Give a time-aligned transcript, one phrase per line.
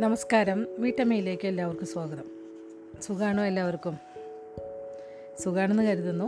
[0.00, 0.66] നമസ്കാരം.
[0.78, 2.24] വീട്ടമ്മയിലേക്ക് എല്ലാവർക്കും സ്വാഗതം.
[3.02, 3.98] സുഖാണോ എല്ലാവർക്കും?
[5.38, 6.24] സുഖാണെന്ന് കരുതുന്നു.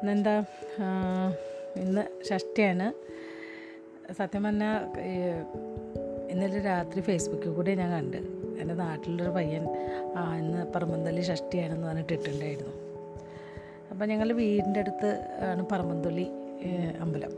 [0.00, 0.44] ഇന്നെന്താ?
[1.76, 2.86] ഇന്ന് ഷഷ്ടിയാണ്.
[4.12, 4.98] സത്യം പറഞ്ഞാൽ
[6.30, 8.16] ഇന്നലെ രാത്രി ഫേസ്ബുക്കിൽ കൂടെ ഞാൻ കണ്ട്.
[8.60, 9.64] എന്റെ നാട്ടിലൊരു പയ്യൻ
[10.16, 12.72] ആ ഇന്ന് പറമ്പന്തള്ളി ഷഷ്ടിയാണെന്ന് പറഞ്ഞിട്ട് ഇട്ടിട്ടുണ്ടായിരുന്നു.
[13.90, 15.20] അപ്പോൾ ഞങ്ങളുടെ വീടിന്റെ അടുത്ത്
[15.50, 16.26] ആണ് പറമ്പന്തുള്ളി
[17.00, 17.30] അമ്പലം.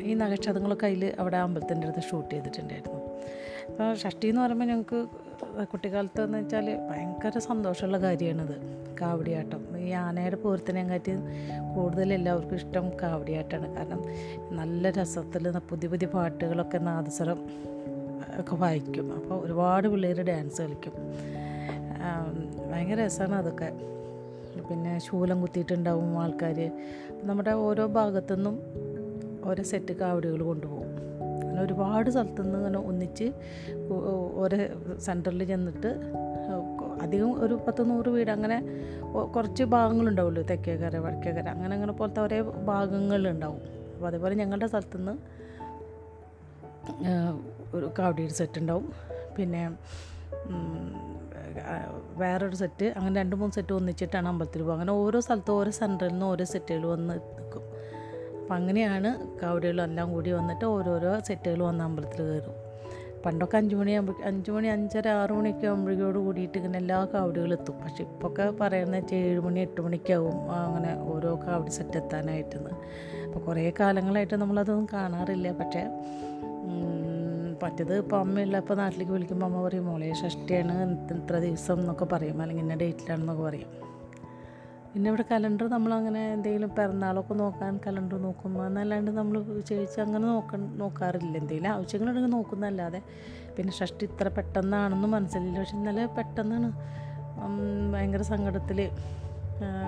[0.00, 2.97] ഈ നക്ഷത്രങ്ങളൊക്കെ അതിൽ അവിടെ അമ്പലത്തിന്റെ അടുത്ത് ഷൂട്ട് ചെയ്തിട്ടുണ്ടായിരുന്നു.
[3.68, 5.06] അപ്പോൾ ഷഷ്ടി എന്ന് പറയുമ്പോൾ ഞങ്ങൾക്ക്
[5.66, 8.56] കുട്ടിക്കാലത്ത് എന്ന് വെച്ചാൽ ഭയങ്കര സന്തോഷമുള്ള കാര്യമാണിത്
[9.00, 9.78] കാവടിയാട്ടം.
[9.78, 11.12] ഈ ആനയുടെ പൂരത്തിനെ കാട്ടി
[11.74, 14.04] കൂടുതൽ എല്ലാവർക്കും ഇഷ്ടം കാവടിയാട്ടമാണ് കാരണം
[14.56, 17.40] നല്ല രസത്തിൽ പുതിയ പുതിയ പാട്ടുകളൊക്കെ നാദസ്വരം
[18.40, 19.14] ഒക്കെ വായിക്കും.
[19.14, 20.92] അപ്പോൾ ഒരുപാട് പിള്ളേർ ഡാൻസ് കളിക്കും.
[22.72, 23.72] ഭയങ്കര രസമാണ് അതൊക്കെ.
[24.70, 26.70] പിന്നെ ശൂലം കുത്തിയിട്ടുണ്ടാവും ആൾക്കാർ
[27.22, 28.60] നമ്മുടെ ഓരോ ഭാഗത്തു നിന്നും
[29.44, 31.07] ഓരോ സെറ്റ് കാവടികൾ കൊണ്ടുപോകും.
[31.58, 33.26] അങ്ങനെ ഒരുപാട് സ്ഥലത്തു നിന്ന് ഇങ്ങനെ ഒന്നിച്ച്
[34.42, 34.58] ഓരോ
[35.06, 35.90] സെന്ററിൽ ചെന്നിട്ട്
[37.04, 38.58] അധികം ഒരു പത്ത് നൂറ് വീട് അങ്ങനെ
[39.34, 42.38] കുറച്ച് ഭാഗങ്ങളുണ്ടാവുമല്ലോ തെക്കേക്കര വടക്കേക്കര അങ്ങനെ അങ്ങനെ പോലത്തെ ഒരേ
[42.70, 43.60] ഭാഗങ്ങളുണ്ടാവും.
[43.94, 45.14] അപ്പോൾ അതേപോലെ ഞങ്ങളുടെ സ്ഥലത്തുനിന്ന്
[46.94, 47.32] നിന്ന്
[47.76, 48.86] ഒരു കാവടിയുടെ സെറ്റ് ഉണ്ടാവും.
[49.36, 49.62] പിന്നെ
[52.20, 54.72] വേറൊരു സെറ്റ് അങ്ങനെ രണ്ട് മൂന്ന് സെറ്റ് ഒന്നിച്ചിട്ടാണ് അമ്പലത്തിൽ പോകുക.
[54.72, 57.64] അങ്ങനെ ഓരോ സ്ഥലത്തും ഓരോ സെന്ററിൽ നിന്ന് ഓരോ സെറ്റുകൾ വന്ന് നിൽക്കും.
[58.48, 59.08] അപ്പം അങ്ങനെയാണ്
[59.40, 62.54] കവടികളെല്ലാം കൂടി വന്നിട്ട് ഓരോരോ സെറ്റുകൾ വന്ന് അമ്പലത്തിൽ കയറും.
[63.24, 67.74] പണ്ടൊക്കെ അഞ്ച് മണിയാകുമ്പോൾ അഞ്ച് മണി അഞ്ചര ആറ് മണിയൊക്കെ ആകുമ്പോഴേക്കോട് കൂടിയിട്ട് ഇങ്ങനെ എല്ലാ കാവടികളും എത്തും.
[67.84, 72.70] പക്ഷെ ഇപ്പൊക്കെ പറയുന്നത് വെച്ചാൽ ഏഴ് മണി എട്ട് മണിക്കാവും അങ്ങനെ ഓരോ കാവടി സെറ്റ് എത്താനായിട്ടെന്ന്.
[73.26, 75.52] അപ്പോൾ കുറേ കാലങ്ങളായിട്ട് നമ്മളതൊന്നും കാണാറില്ല.
[75.52, 75.84] പക്ഷേ
[77.62, 80.74] മറ്റേത് ഇപ്പോൾ അമ്മയുള്ളപ്പോൾ നാട്ടിലേക്ക് വിളിക്കുമ്പോൾ അമ്മ പറയും മോളെ ഷഷ്ടിയാണ്
[81.12, 82.42] ഇത്ര ദിവസം എന്നൊക്കെ പറയും.
[82.42, 83.87] അല്ലെങ്കിൽ ഇന്ന ഡേറ്റിലാണെന്നൊക്കെ പറയും.
[84.92, 91.34] പിന്നെ ഇവിടെ കലണ്ടർ നമ്മളങ്ങനെ എന്തെങ്കിലും പിറന്നാളൊക്കെ നോക്കാൻ കലണ്ടർ നോക്കും എന്നല്ലാണ്ട് നമ്മൾ ചേച്ചി അങ്ങനെ നോക്ക നോക്കാറില്ല.
[91.38, 93.00] എന്തെങ്കിലും ആവശ്യങ്ങളുണ്ടെങ്കിൽ നോക്കുന്നതല്ലാതെ
[93.56, 96.68] പിന്നെ ഷഷ്ടി ഇത്ര പെട്ടെന്നാണെന്ന് മനസ്സിലില്ല പക്ഷെ ഇന്നലെ പെട്ടെന്നാണ്
[97.92, 98.80] ഭയങ്കര സങ്കടത്തിൽ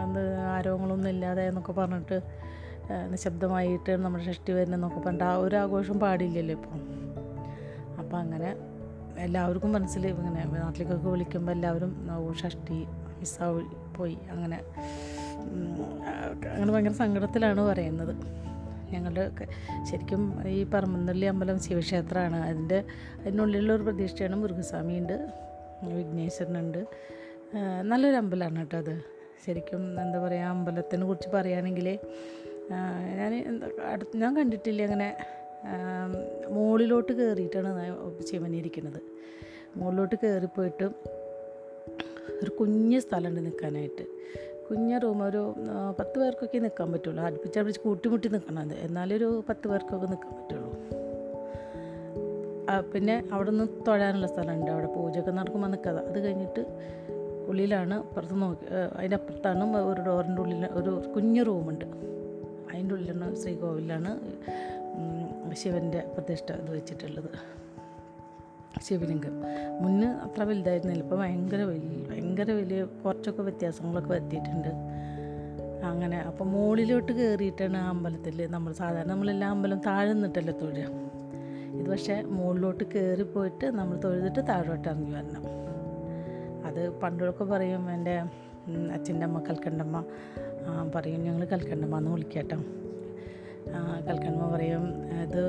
[0.05, 0.23] എന്ത്
[0.55, 2.17] ആരോഗ്യങ്ങളൊന്നും ഇല്ലാതെ എന്നൊക്കെ പറഞ്ഞിട്ട്
[3.11, 6.81] നിശബ്ദമായിട്ട് നമ്മുടെ ഷഷ്ടി വരുന്നതെന്നൊക്കെ പറഞ്ഞിട്ട് ആ ഒരു ആഘോഷം പാടില്ലല്ലോ ഇപ്പം.
[7.99, 8.51] അപ്പം അങ്ങനെ
[9.19, 11.93] എല്ലാവർക്കും മനസ്സിൽ ഇങ്ങനെ നാട്ടിലേക്കൊക്കെ വിളിക്കുമ്പോൾ എല്ലാവരും
[12.43, 12.79] ഷഷ്ടി
[13.21, 13.65] മിസ്സായി
[14.01, 14.17] പോയി.
[14.31, 14.59] അങ്ങനെ
[16.49, 18.13] അങ്ങനെ ഭയങ്കര സങ്കടത്തിലാണ് പറയുന്നത്.
[18.93, 19.25] ഞങ്ങളുടെ
[19.91, 22.39] ശരിക്കും ഈ പറമ്പന്നള്ളി അമ്പലം ശിവക്ഷേത്രമാണ്.
[22.49, 22.79] അതിന്റെ
[23.21, 25.17] അതിനുള്ളിലുള്ളൊരു പ്രതീക്ഷയാണ് മുരുകസ്വാമിയുണ്ട്
[25.95, 26.81] വിഘ്നേശ്വരനുണ്ട്.
[27.83, 28.95] നല്ലൊരു അമ്പലമാണ് കേട്ടോ അത്.
[29.47, 31.87] ശരിക്കും എന്താ പറയുക അമ്പലത്തിനെ കുറിച്ച് പറയുകയാണെങ്കിൽ
[33.19, 33.33] ഞാൻ
[33.93, 35.09] അടുത്ത് ഞാൻ കണ്ടിട്ടില്ല അങ്ങനെ
[36.49, 37.71] മുകളിലോട്ട് കയറിയിട്ടാണ്
[38.31, 39.01] ശിവനിരിക്കുന്നത്
[39.77, 40.87] മുകളിലോട്ട് കയറിപ്പോയിട്ട്
[42.43, 44.05] ഒരു കുഞ്ഞ് സ്ഥലമുണ്ട് നിൽക്കാനായിട്ട്.
[44.71, 45.55] കുഞ്ഞ റൂം ഒരു
[45.99, 47.25] പത്ത് പേർക്കൊക്കെ നിൽക്കാൻ പറ്റുള്ളൂ.
[47.25, 48.75] അടുപ്പിച്ചടുപ്പിച്ച് കൂട്ടിമുട്ടി നിൽക്കണം അത്.
[48.75, 50.73] എന്നാലൊരു പത്ത് പേർക്കൊക്കെ നിൽക്കാൻ പറ്റുള്ളൂ.
[52.93, 54.71] പിന്നെ അവിടെ നിന്ന് തൊഴാനുള്ള സ്ഥലമുണ്ട്.
[54.71, 56.65] അവിടെ പൂജയൊക്കെ നടക്കുമ്പോൾ നിൽക്കാതെ അത് കഴിഞ്ഞിട്ട്
[57.49, 61.85] ഉള്ളിലാണ് പുറത്ത് നോക്കി അതിന്റെ അപ്പുറത്താണ് ഒരു ഡോറിന്റെ ഉള്ളിൽ ഒരു കുഞ്ഞു റൂമുണ്ട്
[62.73, 64.21] അതിന്റെ ഉള്ളിലാണ് ശ്രീകോവിലാണ്
[65.55, 67.60] ശിവന്റെ പ്രതിഷ്ഠ ഇത് വെച്ചിട്ടുള്ളത്.
[68.87, 69.35] ശിവലിംഗം
[69.81, 71.03] മുന്ന് അത്ര വലുതായിരുന്നില്ല.
[71.03, 74.73] ഇപ്പോൾ ഭയങ്കര വലിയ ഭയങ്കര വലിയ കുറച്ചൊക്കെ വ്യത്യാസങ്ങളൊക്കെ വരുത്തിയിട്ടുണ്ട്.
[75.85, 80.87] അങ്ങനെ അപ്പോൾ മുകളിലോട്ട് കയറിയിട്ടാണ് ആ അമ്പലത്തിൽ നമ്മൾ സാധാരണ നമ്മളെല്ലാ അമ്പലം താഴെ നിന്നിട്ടല്ലേ തൊഴുക.
[81.79, 85.45] ഇത് പക്ഷേ മുകളിലോട്ട് കയറി പോയിട്ട് നമ്മൾ തൊഴുതിട്ട് താഴോട്ട് ഇറങ്ങി വരണം.
[86.67, 88.17] അത് പണ്ടൊക്കെ പറയും എന്റെ
[88.93, 90.05] അച്ഛന്റെ അമ്മ കൽക്കണ്ടമ്മ
[90.95, 92.57] പറയും ഞങ്ങൾ കൽക്കണ്ടമ്മ എന്ന് വിളിക്കാട്ടോ.
[94.09, 94.85] കൽക്കണ്ടമ്മ പറയും
[95.23, 95.43] ഇത്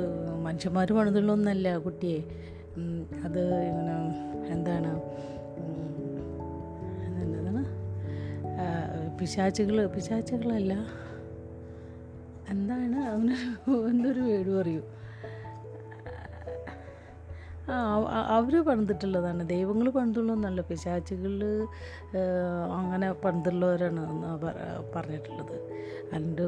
[0.44, 2.22] മനുഷ്യന്മാർ പണിതുള്ളൊന്നല്ല കുട്ടിയെ.
[3.24, 3.96] അത് ഇങ്ങനെ
[4.54, 4.92] എന്താണ്
[7.24, 7.62] എന്താണ്
[9.20, 10.74] പിശാച്ചുകൾ പിശാച്ചുകളല്ല
[12.50, 12.96] എന്താണ്?
[12.96, 13.34] അവന്
[13.90, 14.82] എന്തൊരു വീട് പറയൂ.
[17.72, 17.76] ആ
[18.38, 19.50] അവർ പണിതിട്ടുള്ളതാണ്.
[19.50, 21.66] ദൈവങ്ങൾ പണിതുള്ളതെന്നല്ല പിശാച്ചുകൾ
[22.80, 24.08] അങ്ങനെ പണിതുള്ളവരാണ്
[24.96, 25.56] പറഞ്ഞിട്ടുള്ളത്.
[26.14, 26.42] അല്ലാണ്ട്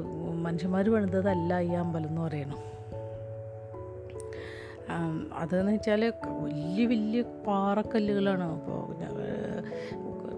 [0.43, 2.72] മനുഷ്യന്മാർ പണിതതല്ല ഈ അമ്പലം എന്ന് പറയണം
[5.33, 8.43] അതെന്ന് വെച്ചാൽ വലിയ വലിയ പാറക്കല്ലുകളാണ്.
[8.43, 8.95] അപ്പോൾ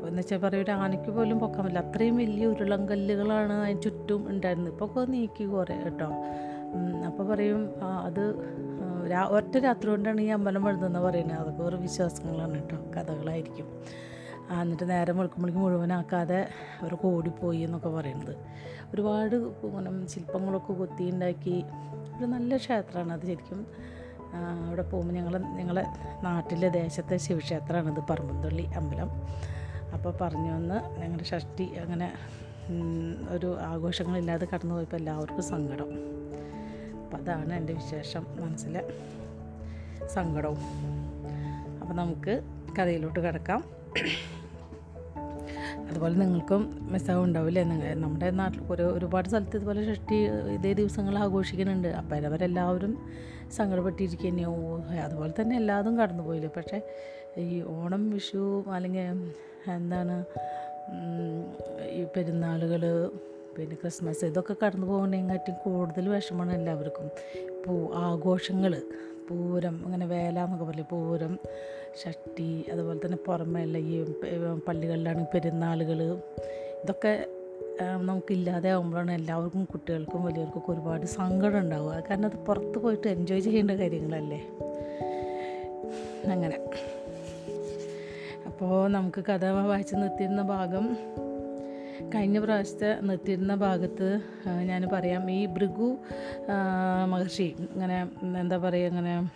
[0.07, 4.73] എന്ന് വെച്ചാൽ പറയും ആനയ്ക്ക് പോലും പൊക്കാൻ പറ്റില്ല അത്രയും വലിയ ഉരുളങ്കല്ലുകളാണ് അതിന് ചുറ്റും ഉണ്ടായിരുന്നത്.
[4.73, 6.09] ഇപ്പോൾ ഒക്കെ നീക്കി കുറേ കേട്ടോ.
[7.05, 8.35] അപ്പോൾ പറയും അത്
[9.11, 11.39] രാ- ഒറ്റ രാത്രി കൊണ്ടാണ് ഈ അമ്പലം പണിതെന്ന് പറയുന്നത്.
[11.39, 13.65] അതൊക്കെ ഒരു വിശ്വാസങ്ങളാണ് കേട്ടോ കഥകളായിരിക്കും.
[14.61, 16.47] എന്നിട്ട് നേരം വെളുക്കുമ്പോഴേക്കും മുഴുവനാക്കാതെ
[16.81, 18.35] അവർ ഓടിപ്പോയി എന്നൊക്കെ പറയുന്നത്.
[18.93, 19.51] ഒരുപാട്
[20.07, 21.63] ശില്പങ്ങളൊക്കെ കൊത്തി ഉണ്ടാക്കി
[22.17, 23.67] ഒരു നല്ല ക്ഷേത്രമാണ് അത് ശരിക്കും.
[24.67, 25.85] അവിടെ പോകുമ്പോൾ ഞങ്ങൾ ഞങ്ങളെ
[26.23, 29.09] നാട്ടിലെ ദേശത്തെ ശിവക്ഷേത്രമാണിത് പറമ്പന്തള്ളി അമ്പലം.
[29.93, 32.13] അപ്പോൾ പറഞ്ഞു വന്ന് ഞങ്ങളുടെ ഷഷ്ടി അങ്ങനെ
[33.29, 35.89] ഒരു ആഘോഷങ്ങളില്ലാതെ കടന്നു പോയപ്പോൾ എല്ലാവർക്കും സങ്കടം.
[37.03, 38.83] അപ്പം അതാണ് എന്റെ വിശേഷം മനസ്സിലെ
[40.07, 40.57] സങ്കടവും.
[41.81, 42.41] അപ്പോൾ നമുക്ക്
[42.79, 43.63] കഥയിലോട്ട് കിടക്കാം.
[45.89, 47.63] അതുപോലെ നിങ്ങൾക്കും മെസ്സാവ് ഉണ്ടാവില്ലേ?
[47.63, 51.87] നിങ്ങൾ നമ്മുടെ നാട്ടിൽ ഒരു ഒരുപാട് സ്ഥലത്ത് ഇതുപോലെ ഷഷ്ടി ഇതേ ദിവസങ്ങൾ ആഘോഷിക്കുന്നുണ്ട്.
[51.87, 53.09] അപ്പം അവരെല്ലാവരും
[53.51, 54.51] സങ്കടപ്പെട്ടിരിക്കുക തന്നെയോ
[55.03, 56.81] അതുപോലെ തന്നെ എല്ലാതും കടന്നു പോയില്ലേ പക്ഷേ
[57.37, 59.07] ഈ ഓണം വിഷു അല്ലെങ്കിൽ
[59.67, 60.25] എന്താണ്
[61.89, 63.11] ഈ പെരുന്നാളുകൾ
[63.57, 67.07] പിന്നെ ക്രിസ്മസ് ഇതൊക്കെ കടന്നു പോകുന്നതിനെക്കാട്ടും കൂടുതൽ വിഷമമാണ് എല്ലാവർക്കും.
[67.65, 68.83] പൂ ആഘോഷങ്ങൾ
[69.29, 70.87] പൂരം അങ്ങനെ വേല എന്നൊക്കെ പറയില്ലേ.
[70.89, 71.39] പൂരം
[72.03, 74.05] ഷട്ടി അതുപോലെ തന്നെ പുറമെ ഈ
[74.67, 76.19] പള്ളികളിലാണ് പെരുന്നാളുകൾ.
[76.83, 77.27] ഇതൊക്കെ
[78.01, 82.03] നമുക്കില്ലാതെ ആകുമ്പോഴാണ് എല്ലാവർക്കും കുട്ടികൾക്കും വലിയവർക്കൊക്കെ ഒരുപാട് സങ്കടം ഉണ്ടാവുക.
[82.09, 84.41] കാരണം അത് പുറത്ത് പോയിട്ട് എൻജോയ് ചെയ്യേണ്ട കാര്യങ്ങളല്ലേ?
[86.31, 86.59] അങ്ങനെ.
[88.45, 90.97] അപ്പോൾ നമുക്ക് കഥ വായിച്ച് നിർത്തിയിരുന്ന ഭാഗം
[92.15, 94.19] കഴിഞ്ഞ പ്രാവശ്യത്തെ നിർത്തിയിരുന്ന ഭാഗത്ത്
[94.63, 95.97] ഞാൻ പറയാം ഈ ഭൃഗു
[97.05, 98.09] മഹർഷി ഇങ്ങനെ
[98.39, 99.29] എന്താ പറയുക ഇങ്ങനെ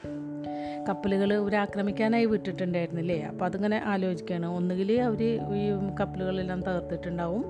[0.90, 3.22] കപ്പലുകൾ ഇവർ ആക്രമിക്കാനായി വിട്ടിട്ടുണ്ടായിരുന്നില്ലേ?
[3.22, 5.70] അപ്പോൾ അതിങ്ങനെ ആലോചിക്കുകയാണ് ഒന്നുകിൽ അവർ ഈ
[6.00, 7.46] കപ്പലുകളെല്ലാം തകർത്തിട്ടുണ്ടാവും.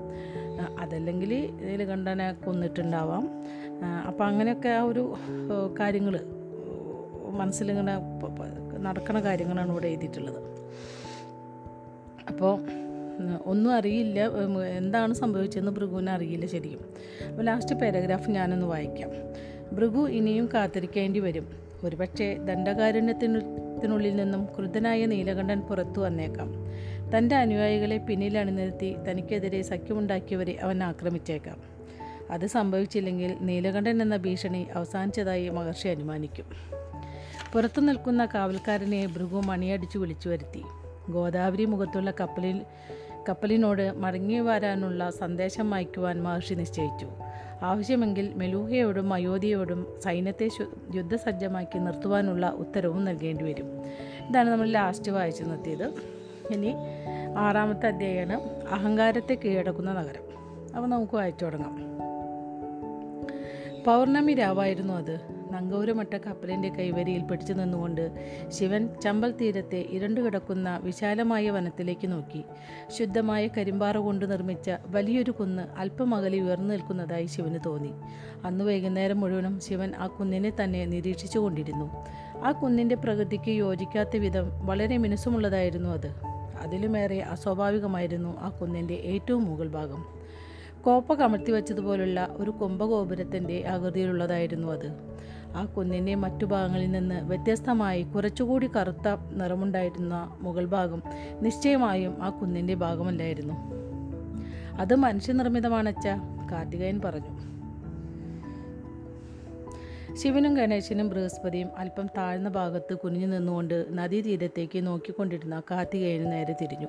[0.80, 3.28] അതല്ലെങ്കിൽ നീലകണ്ഠനെ കൊന്നിട്ടുണ്ടാവാം.
[4.06, 5.16] അപ്പം അങ്ങനെയൊക്കെ ആ ഒരു
[5.80, 6.20] കാര്യങ്ങൾ
[7.30, 7.98] മനസ്സിലിങ്ങനെ
[8.78, 10.42] നടക്കണ കാര്യങ്ങളാണ് ഇവിടെ എഴുതിയിട്ടുള്ളത്.
[12.28, 12.58] അപ്പോൾ
[13.46, 14.20] ഒന്നും അറിയില്ല
[14.76, 16.80] എന്താണ് സംഭവിച്ചതെന്ന് ഭൃഗുവിന് അറിയില്ല ശരിക്കും.
[17.28, 19.10] അപ്പോൾ ലാസ്റ്റ് പാരഗ്രാഫ് ഞാനൊന്ന് വായിക്കാം.
[19.72, 21.46] ഭൃഗു ഇനിയും കാത്തിരിക്കേണ്ടി വരും.
[21.84, 26.48] ഒരുപക്ഷെ ദണ്ഡകാരുണ്യത്തിനുള്ളിൽ നിന്നും ക്രുദ്ധനായ നീലകണ്ഠൻ പുറത്തു വന്നേക്കാം.
[27.16, 31.58] തന്റെ അനുയായികളെ പിന്നിൽ നിർത്തി തനിക്കെതിരെ സഖ്യമുണ്ടാക്കിയവരെ അവൻ ആക്രമിച്ചേക്കാം.
[32.30, 36.44] അത് സംഭവിച്ചില്ലെങ്കിൽ നീലകണ്ഠൻ എന്ന ഭീഷണി അവസാനിച്ചതായി മഹർഷി അനുമാനിക്കും.
[37.52, 40.62] പുറത്തു നിൽക്കുന്ന കാവൽക്കാരനെ ഭൃഗു മണിയടിച്ചു വിളിച്ചു വരുത്തി.
[41.10, 42.62] ഗോദാവരി മുഖത്തുള്ള കപ്പലിൽ
[43.28, 47.08] കപ്പലിനോട് മടങ്ങി വരാനുള്ള സന്ദേശം അയക്കുവാൻ മഹർഷി നിശ്ചയിച്ചു.
[47.62, 50.48] ആവശ്യമെങ്കിൽ മെലൂഹയോടും അയോധ്യയോടും സൈന്യത്തെ
[50.94, 53.66] യുദ്ധസജ്ജമാക്കി നിർത്തുവാനുള്ള ഉത്തരവും നൽകേണ്ടി വരും.
[54.28, 56.20] ഇതാണ് നമ്മൾ ലാസ്റ്റ് വായിച്ചു നിർത്തിയത്
[56.52, 56.74] ഇനി
[57.38, 58.40] ആറാമത്തെ അധ്യായമാണ്
[58.70, 60.22] അഹങ്കാരത്തെ കീഴടക്കുന്ന നഗരം.
[60.76, 61.90] അപ്പോൾ നമുക്ക് വായിച്ചു തുടങ്ങാം.
[63.84, 65.40] പൗർണമി രാവായിരുന്നു അത്.
[65.52, 68.10] നങ്കൂരമട്ട കപ്പലിന്റെ കൈവരിയിൽ പിടിച്ചു നിന്നുകൊണ്ട്
[68.48, 72.44] ശിവൻ ചമ്പൽ തീരത്തെ ഇരുണ്ടു കിടക്കുന്ന വിശാലമായ വനത്തിലേക്ക് നോക്കി.
[72.88, 77.92] ശുദ്ധമായ കരിമ്പാറ കൊണ്ട് നിർമ്മിച്ച വലിയൊരു കുന്ന് അല്പമകലി ഉയർന്നു നിൽക്കുന്നതായി ശിവന് തോന്നി.
[78.44, 82.06] അന്ന് വൈകുന്നേരം മുഴുവനും ശിവൻ ആ കുന്നിനെ തന്നെ നിരീക്ഷിച്ചു കൊണ്ടിരുന്നു.
[82.44, 86.29] ആ കുന്നിന്റെ പ്രകൃതിക്ക് യോജിക്കാത്ത വിധം വളരെ മിനുസമുള്ളതായിരുന്നു അത്.
[86.60, 90.04] അതിലുമേറെ അസ്വാഭാവികമായിരുന്നു ആ കുന്നിന്റെ ഏറ്റവും മുകൾ ഭാഗം.
[90.82, 95.10] കോപ്പ കമഴ്ത്തി വെച്ചതുപോലുള്ള ഒരു കുംഭഗോപുരത്തിന്റെ ആകൃതിയിലുള്ളതായിരുന്നു അത്.
[95.56, 101.02] ആ കുന്നിന്റെ മറ്റു ഭാഗങ്ങളിൽ നിന്ന് വ്യത്യസ്തമായി കുറച്ചുകൂടി കറുത്ത നിറമുണ്ടായിരുന്ന മുകൾ ഭാഗം
[101.42, 103.54] നിശ്ചയമായും ആ കുന്നിന്റെ ഭാഗമല്ലായിരുന്നു.
[104.80, 106.06] അത് മനുഷ്യനിർമ്മിതമാണച്ച
[106.52, 107.49] കാർത്തികയൻ പറഞ്ഞു.
[110.22, 116.86] ശിവനും ഗണേശനും ബൃഹസ്പതിയും അല്പം താഴ്ന്ന ഭാഗത്ത് കുനിഞ്ഞു നിന്നുകൊണ്ട് നദീതീരത്തേക്ക് നോക്കിക്കൊണ്ടിരുന്ന കാർത്തികേയന് നേരെ തിരിഞ്ഞു.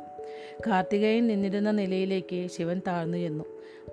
[0.67, 3.43] കാർത്തികേയൻ നിന്നിരുന്ന നിലയിലേക്ക് ശിവൻ താഴ്ന്നു ചെന്നു.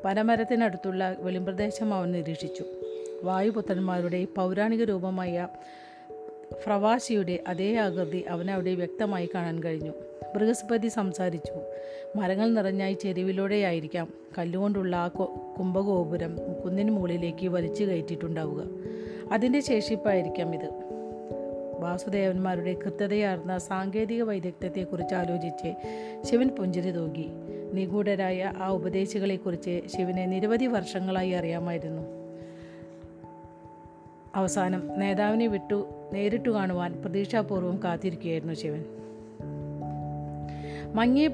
[0.04, 2.64] പനമരത്തിനടുത്തുള്ള വെളിമ്പ്രദേശം അവൻ നിരീക്ഷിച്ചു.
[3.22, 5.48] വായുപുത്രന്മാരുടെ പൗരാണിക രൂപമായ
[6.66, 9.92] പ്രവാസിയുടെ അതേ ആകൃതി അവനവിടെ വ്യക്തമായി കാണാൻ കഴിഞ്ഞു.
[10.34, 11.52] ബൃഹസ്പതി സംസാരിച്ചു
[12.18, 14.08] മരങ്ങൾ നിറഞ്ഞ ഈ ചെരുവിലൂടെയായിരിക്കാം.
[14.38, 15.08] കല്ലുകൊണ്ടുള്ള ആ
[15.58, 18.64] കുംഭഗോപുരം കുന്നിന് മുകളിലേക്ക് വലിച്ചു കയറ്റിയിട്ടുണ്ടാവുക.
[19.32, 20.70] അതിന്റെ ശേഷിപ്പായിരിക്കാം ഇത്.
[21.78, 25.74] വാസുദേവന്മാരുടെ കൃത്യതയാർന്ന സാങ്കേതിക വൈദഗ്ധ്യത്തെക്കുറിച്ച് ആലോചിച്ച്
[26.26, 27.26] ശിവൻ പുഞ്ചിരി തൂകി.
[27.72, 32.02] നിഗൂഢരായ ആ ഉപദേശികളെക്കുറിച്ച് ശിവനെ നിരവധി വർഷങ്ങളായി അറിയാമായിരുന്നു.
[34.34, 38.84] അവസാനം നേതാവിനെ വിട്ടു നേരിട്ടു കാണുവാൻ പ്രതീക്ഷാപൂർവം കാത്തിരിക്കുകയായിരുന്നു ശിവൻ.
[40.94, 41.28] മങ്ങിയ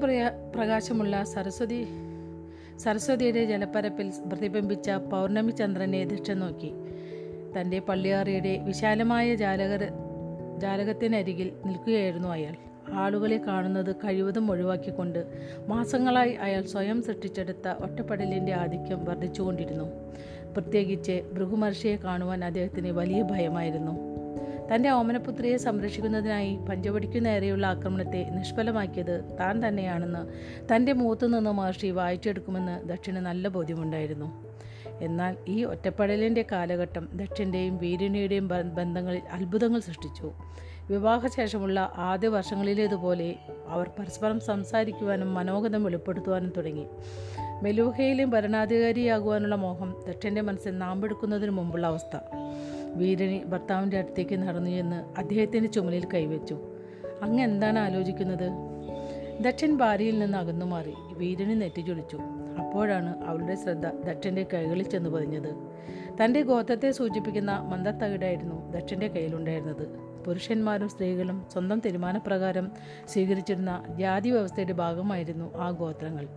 [0.55, 1.87] പ്രകാശമുള്ള സരസ്വതി
[2.77, 6.71] സരസ്വതിയുടെ ജലപ്പരപ്പിൽ പ്രതിബിംബിച്ച പൗർണമി ചന്ദ്രനെ ദക്ഷൻ നോക്കി.
[7.61, 9.89] തന്റെ പള്ളിയാറിയുടെ വിശാലമായ ജാലകര
[10.57, 12.55] ജാലകത്തിനരികിൽ നിൽക്കുകയായിരുന്നു അയാൾ.
[12.93, 15.25] ആളുകളെ കാണുന്നത് കഴിവതും ഒഴിവാക്കിക്കൊണ്ട്
[15.67, 19.83] മാസങ്ങളായി അയാൾ സ്വയം സൃഷ്ടിച്ചെടുത്ത ഒറ്റപ്പെടലിന്റെ ആധിക്യം വർദ്ധിച്ചുകൊണ്ടിരുന്നു.
[20.53, 24.15] പ്രത്യേകിച്ച് ഭൃഗുമഹർഷിയെ കാണുവാൻ അദ്ദേഹത്തിന് വലിയ ഭയമായിരുന്നു.
[24.73, 30.27] തന്റെ ഓമനപുത്രിയെ സംരക്ഷിക്കുന്നതിനായി പഞ്ചവടിക്കു നേരെയുള്ള ആക്രമണത്തെ നിഷ്ഫലമാക്കിയത് താൻ തന്നെയാണെന്ന്
[30.75, 34.44] തന്റെ മുഖത്തു നിന്ന് മഹർഷി വായിച്ചെടുക്കുമെന്ന് ദക്ഷിണ നല്ല ബോധ്യമുണ്ടായിരുന്നു.
[35.01, 40.33] എന്നാൽ ഈ ഒറ്റപ്പെടലിന്റെ കാലഘട്ടം ദക്ഷിന്റെയും വീരിണിയുടെയും ബന്ധങ്ങളിൽ അത്ഭുതങ്ങൾ സൃഷ്ടിച്ചു.
[40.89, 43.35] വിവാഹശേഷമുള്ള ആദ്യ വർഷങ്ങളിലേതുപോലെ
[43.67, 46.85] അവർ പരസ്പരം സംസാരിക്കുവാനും മനോഗതം വെളിപ്പെടുത്തുവാനും തുടങ്ങി.
[47.63, 52.17] മെലൂഹയിലും ഭരണാധികാരിയാകുവാനുള്ള മോഹം ദക്ഷന്റെ മനസ്സിൽ നാമ്പെടുക്കുന്നതിന് മുമ്പുള്ള അവസ്ഥ.
[52.95, 56.59] വീരണി ഭർത്താവിന്റെ അടുത്തേക്ക് നടന്നു ചെന്ന് അദ്ദേഹത്തിന്റെ ചുമലിൽ കൈവച്ചു.
[57.21, 58.74] അങ്ങ് എന്താണ് ആലോചിക്കുന്നത്?
[59.41, 62.17] ദക്ഷൻ ഭാര്യയിൽ നിന്ന് അകന്നു മാറി വീരന് നെറ്റിച്ചൊളിച്ചു
[62.59, 65.55] അപ്പോഴാണ് അവളുടെ ശ്രദ്ധ ദക്ഷന്റെ കൈകളിൽ ചെന്ന് പതിഞ്ഞത്.
[66.23, 69.87] തന്റെ ഗോത്രത്തെ സൂചിപ്പിക്കുന്ന മന്ദത്തകിടായിരുന്നു ദക്ഷന്റെ കയ്യിലുണ്ടായിരുന്നത്.
[70.27, 72.71] പുരുഷന്മാരും സ്ത്രീകളും സ്വന്തം തീരുമാനപ്രകാരം
[73.07, 76.27] സ്വീകരിച്ചിരുന്ന ജാതി വ്യവസ്ഥയുടെ ഭാഗമായിരുന്നു ആ ഗോത്രങ്ങൾ.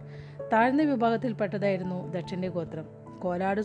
[0.52, 2.84] താഴ്ന്ന വിഭാഗത്തിൽപ്പെട്ടതായിരുന്നു ദക്ഷന്റെ ഗോത്രം.
[3.22, 3.60] കോലാട്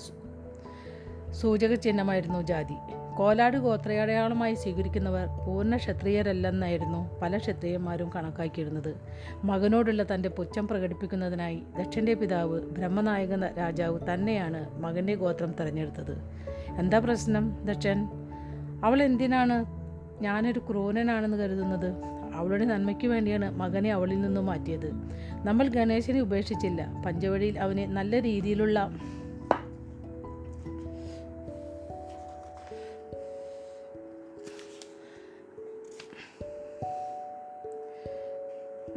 [1.32, 3.03] സൂചക ചിഹ്നമായിരുന്നു ജാതി.
[3.17, 8.96] കോലാട് ഗോത്രയടയാളമായി സ്വീകരിക്കുന്നവർ പൂർണ ക്ഷത്രിയരല്ലെന്നായിരുന്നു പല ക്ഷത്രിയന്മാരും കണക്കാക്കിയിരുന്നത്.
[9.43, 16.17] മകനോടുള്ള തന്റെ പുച്ഛം പ്രകടിപ്പിക്കുന്നതിനായി ദക്ഷന്റെ പിതാവ് ബ്രഹ്മനായക രാജാവ് തന്നെയാണ് മകന്റെ ഗോത്രം തിരഞ്ഞെടുത്തത്.
[16.79, 18.08] എന്താ പ്രശ്നം ദക്ഷൻ?
[18.84, 19.65] അവൾ എന്തിനാണ്
[20.24, 21.93] ഞാനൊരു ക്രൂരനാണെന്ന് കരുതുന്നത്?
[22.34, 24.91] അവളുടെ നന്മയ്ക്ക് വേണ്ടിയാണ് മകനെ അവളിൽ നിന്നും മാറ്റിയത്.
[25.46, 27.03] നമ്മൾ ഗണേശനെ ഉപേക്ഷിച്ചില്ല.
[27.05, 28.89] പഞ്ചവടിയിൽ അവനെ നല്ല രീതിയിലുള്ള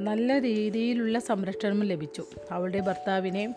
[0.00, 2.24] നല്ല രീതിയിലുള്ള സംരക്ഷണം ലഭിച്ചു.
[2.50, 3.54] അവളുടെ ഭർത്താവിനെ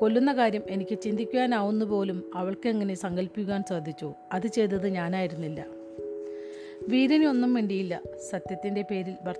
[0.00, 4.14] കൊല്ലുന്ന കാര്യം എനിക്ക് ചിന്തിക്കുവാനാവുന്ന പോലും അവൾക്ക് എങ്ങനെ സങ്കല്പിക്കാൻ സാധിച്ചു.
[4.32, 5.66] അത് ചെയ്തത് ഞാനായിരുന്നില്ല.
[6.88, 9.38] വീരനൊന്നും വേണ്ടിയില്ല സത്യത്തിന്റെ പേരിൽ ഭർ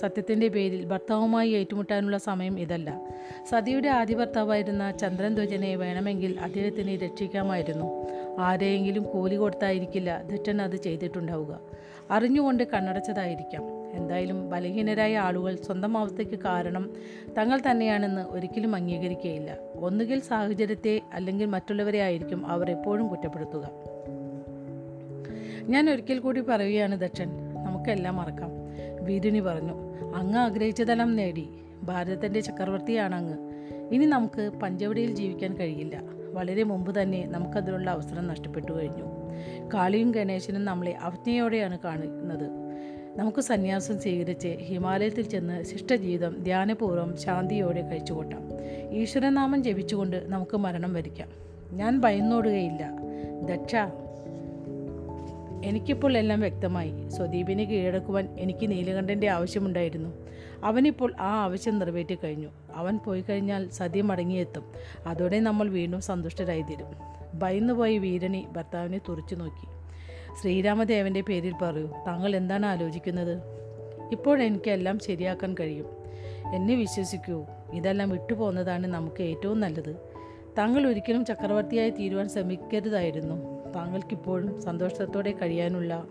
[0.00, 3.08] സത്യത്തിന്റെ പേരിൽ ഭർത്താവുമായി ഏറ്റുമുട്ടാനുള്ള സമയം ഇതല്ല.
[3.48, 8.06] സതിയുടെ ആദ്യ ഭർത്താവായിരുന്ന ചന്ദ്രൻ ധ്വജനെ വേണമെങ്കിൽ അദ്ദേഹത്തിനെ രക്ഷിക്കാമായിരുന്നു.
[8.38, 11.60] ആരെയെങ്കിലും കൂലി കൊടുത്തായിരിക്കില്ല ദുറ്റൻ അത് ചെയ്തിട്ടുണ്ടാവുക.
[12.10, 13.77] അറിഞ്ഞുകൊണ്ട് കണ്ണടച്ചതായിരിക്കാം.
[13.94, 16.90] എന്തായാലും ബലഹീനരായ ആളുകൾ സ്വന്തം അവസ്ഥയ്ക്ക് കാരണം
[17.38, 19.56] തങ്ങൾ തന്നെയാണെന്ന് ഒരിക്കലും അംഗീകരിക്കുകയില്ല.
[19.74, 23.70] ഒന്നുകിൽ സാഹചര്യത്തെ അല്ലെങ്കിൽ മറ്റുള്ളവരെ ആയിരിക്കും അവർ എപ്പോഴും കുറ്റപ്പെടുത്തുക.
[25.62, 27.28] ഞാൻ ഒരിക്കൽ കൂടി പറയുകയാണ് ദക്ഷൻ
[27.64, 28.50] നമുക്കെല്ലാം മറക്കാം.
[29.00, 29.74] വീരുണി പറഞ്ഞു
[30.14, 31.48] അങ്ങ് ആഗ്രഹിച്ചതെല്ലാം നേടി.
[31.82, 33.36] ഭാരതത്തിന്റെ ചക്രവർത്തിയാണ് അങ്ങ്.
[33.94, 36.02] ഇനി നമുക്ക് പഞ്ചവടിയിൽ ജീവിക്കാൻ കഴിയില്ല.
[36.32, 39.04] വളരെ മുമ്പ് തന്നെ നമുക്കതിനുള്ള അവസരം നഷ്ടപ്പെട്ടു കഴിഞ്ഞു.
[39.74, 42.67] കാളിയും ഗണേശനും നമ്മളെ അവജ്ഞയോടെയാണ് കാണുന്നത്.
[43.18, 48.40] നമുക്ക് സന്യാസം സ്വീകരിച്ച് ഹിമാലയത്തിൽ ചെന്ന് ശിഷ്ടജീവിതം ധ്യാനപൂർവം ശാന്തിയോടെ കഴിച്ചുകൂട്ടാം.
[48.90, 51.28] ഈശ്വരനാമം ജപിച്ചുകൊണ്ട് നമുക്ക് മരണം വരിക്കാം.
[51.72, 52.90] ഞാൻ ഭയന്നോടുകയില്ല.
[53.44, 53.76] ദക്ഷ
[55.64, 57.08] എനിക്കിപ്പോൾ എല്ലാം വ്യക്തമായി.
[57.08, 60.08] സ്വദീപിനെ കീഴടക്കുവാൻ എനിക്ക് നീലകണ്ഠന്റെ ആവശ്യമുണ്ടായിരുന്നു.
[60.64, 64.64] അവനിപ്പോൾ ആ ആവശ്യം നിറവേറ്റി കഴിഞ്ഞു അവൻ പോയി കഴിഞ്ഞാൽ സതി മടങ്ങിയെത്തും.
[65.06, 66.86] അതോടെ നമ്മൾ വീണ്ടും സന്തുഷ്ടരായി തീരും
[67.38, 69.77] ഭയന്നുപോയി വീരണി ഭർത്താവിനെ തുറച്ചു നോക്കി.
[70.40, 71.86] ശ്രീരാമദേവന്റെ പേരിൽ പറയൂ.
[72.06, 73.38] താങ്കൾ എന്താണ് ആലോചിക്കുന്നത്?
[74.12, 75.86] ഇപ്പോൾ എനിക്കെല്ലാം ശരിയാക്കാൻ കഴിയും.
[76.54, 77.44] എന്നെ വിശ്വസിക്കൂ.
[77.72, 79.96] ഇതെല്ലാം വിട്ടുപോകുന്നതാണ് നമുക്ക് ഏറ്റവും നല്ലത്.
[80.58, 83.34] താങ്കൾ ഒരിക്കലും ചക്രവർത്തിയായി തീരുവാൻ ശ്രമിക്കരുതായിരുന്നു.
[83.74, 86.06] താങ്കൾക്കിപ്പോഴും സന്തോഷത്തോടെ കഴിയാനുള്ള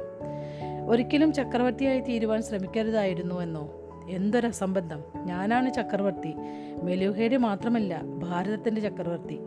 [0.87, 3.69] ഒരിക്കലും ചക്രവർത്തിയായി തീരുവാൻ ശ്രമിക്കരുതായിരുന്നു എന്നോ?
[4.09, 5.03] എന്തൊരു അസംബന്ധം.
[5.15, 6.33] ഞാനാണ് ചക്രവർത്തി.
[6.83, 9.39] മെലൂഹയുടെ മാത്രമല്ല ഭാരതത്തിന്റെ ചക്രവർത്തി.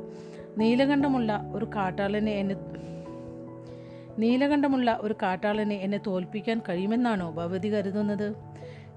[0.58, 2.54] നീലകണ്ഠമുള്ള ഒരു കാട്ടാളനെ എന്നെ
[4.20, 8.34] നീലകണ്ഠമുള്ള ഒരു കാട്ടാളനെ എന്നെ തോൽപ്പിക്കാൻ കഴിയുമെന്നാണോ ഭവതി കരുതുന്നത്?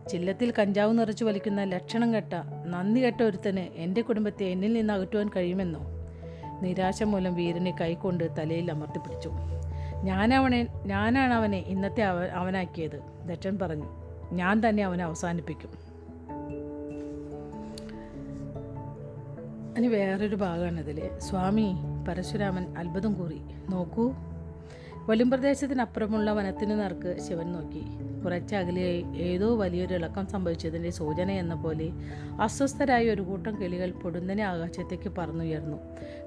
[0.09, 2.33] ചില്ലത്തിൽ കഞ്ചാവ് നിറച്ചു വലിക്കുന്ന ലക്ഷണം കെട്ട
[2.65, 5.81] നന്ദി കെട്ട ഒരുത്തന് എന്റെ കുടുംബത്തെ എന്നിൽ നിന്ന് അകറ്റുവാൻ കഴിയുമെന്നോ?
[6.61, 9.31] നിരാശ മൂലം വീരനെ കൈക്കൊണ്ട് തലയിൽ അമർത്തിപ്പിടിച്ചു
[10.03, 12.99] ഞാനവനെ ഞാനാണ് അവനെ ഇന്നത്തെ അവ അവനാക്കിയത്
[13.29, 13.85] ദക്ഷൻ പറഞ്ഞു.
[14.31, 15.69] ഞാൻ തന്നെ അവനെ അവസാനിപ്പിക്കും.
[19.77, 21.75] ഇനി വേറൊരു ഭാഗമാണ് ഇതിൽ സ്വാമി
[22.07, 23.41] പരശുരാമൻ അത്ഭുതം കൂറി.
[23.69, 24.13] നോക്കൂ
[25.09, 27.81] വെളിമ്പ്രദേശത്തിനപ്പുറമുള്ള വനത്തിനു നേർക്ക് ശിവൻ നോക്കി.
[28.23, 31.89] കുറച്ചകലെയായി ഏതോ വലിയൊരു ഇളക്കം സംഭവിച്ചതിന്റെ സൂചന എന്ന പോലെ
[32.41, 35.77] അസ്വസ്ഥരായ ഒരു കൂട്ടം കിളികൾ പൊടുന്നനെ ആകാശത്തേക്ക് പറന്നുയർന്നു.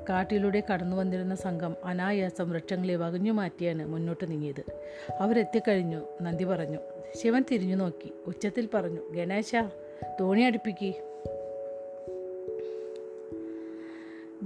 [0.09, 4.65] കാട്ടിലൂടെ കടന്നു വന്നിരുന്ന സംഘം അനായാസം വൃക്ഷങ്ങളെ വകഞ്ഞു മാറ്റിയാണ് മുന്നോട്ട് നീങ്ങിയത്.
[5.21, 6.79] അവരെത്തിക്കഴിഞ്ഞു നന്ദി പറഞ്ഞു.
[7.23, 8.13] ശിവൻ തിരിഞ്ഞു നോക്കി.
[8.27, 9.55] ഉച്ചത്തിൽ പറഞ്ഞു ഗണേശ
[10.21, 10.95] തോണി അടുപ്പിക്ക്.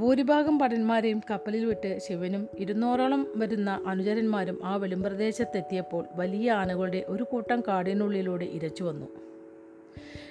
[0.00, 8.44] ഭൂരിഭാഗം ഭടന്മാരെയും കപ്പലിൽ വിട്ട് ശിവനും ഇരുന്നൂറോളം വരുന്ന അനുചരന്മാരും ആ വെളിമ്പ്രദേശത്തെത്തിയപ്പോൾ വലിയ ആനകളുടെ ഒരു കൂട്ടം കാടിനുള്ളിലൂടെ
[8.44, 9.06] ഇരച്ചു വന്നു.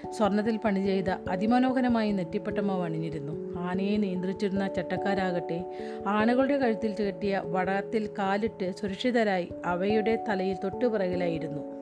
[0.10, 3.58] സ്വർണത്തിൽ പണി ചെയ്ത അതിമനോഹരമായി നെറ്റിപ്പട്ടമ അണിഞ്ഞിരുന്നു.
[3.60, 5.60] ആനയെ നിയന്ത്രിച്ചിരുന്ന ചട്ടക്കാരാകട്ടെ
[6.08, 11.79] ആനകളുടെ കഴുത്തിൽ കെട്ടിയ വടത്തിൽ കാലിട്ട് സുരക്ഷിതരായി അവയുടെ തലയിൽ തൊട്ടുപിറകിലായിരുന്നു.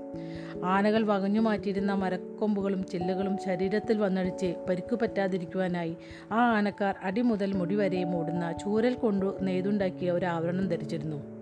[0.65, 5.97] ആനകൾ വകഞ്ഞു മാറ്റിയിരുന്ന മരക്കൊമ്പുകളും ചില്ലുകളും ശരീരത്തിൽ വന്നടിച്ച് പരിക്കു പറ്റാതിരിക്കുവാനായി
[6.31, 11.37] ആ ആനക്കാർ അടി മുതൽ മുടി വരെ മൂടുന്ന ചൂരൽ കൊണ്ടു നെയ്തുണ്ടാക്കിയ ഒരു ആവരണം ധരിച്ചിരുന്നു.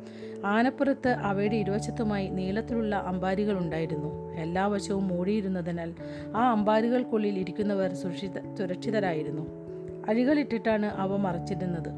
[0.46, 4.32] ആനപ്പുറത്ത് അവയുടെ ഇരുവശത്തുമായി നീളത്തിലുള്ള അമ്പാരികൾ ഉണ്ടായിരുന്നു.
[4.40, 5.94] എല്ലാ വശവും മൂടിയിരുന്നതിനാൽ
[6.36, 9.66] ആ അമ്പാരികൾക്കുള്ളിൽ ഇരിക്കുന്നവർ സുരക്ഷിത സുരക്ഷിതരായിരുന്നു.
[10.08, 11.90] അഴികളിട്ടിട്ടാണ് അവ മറച്ചിരുന്നത്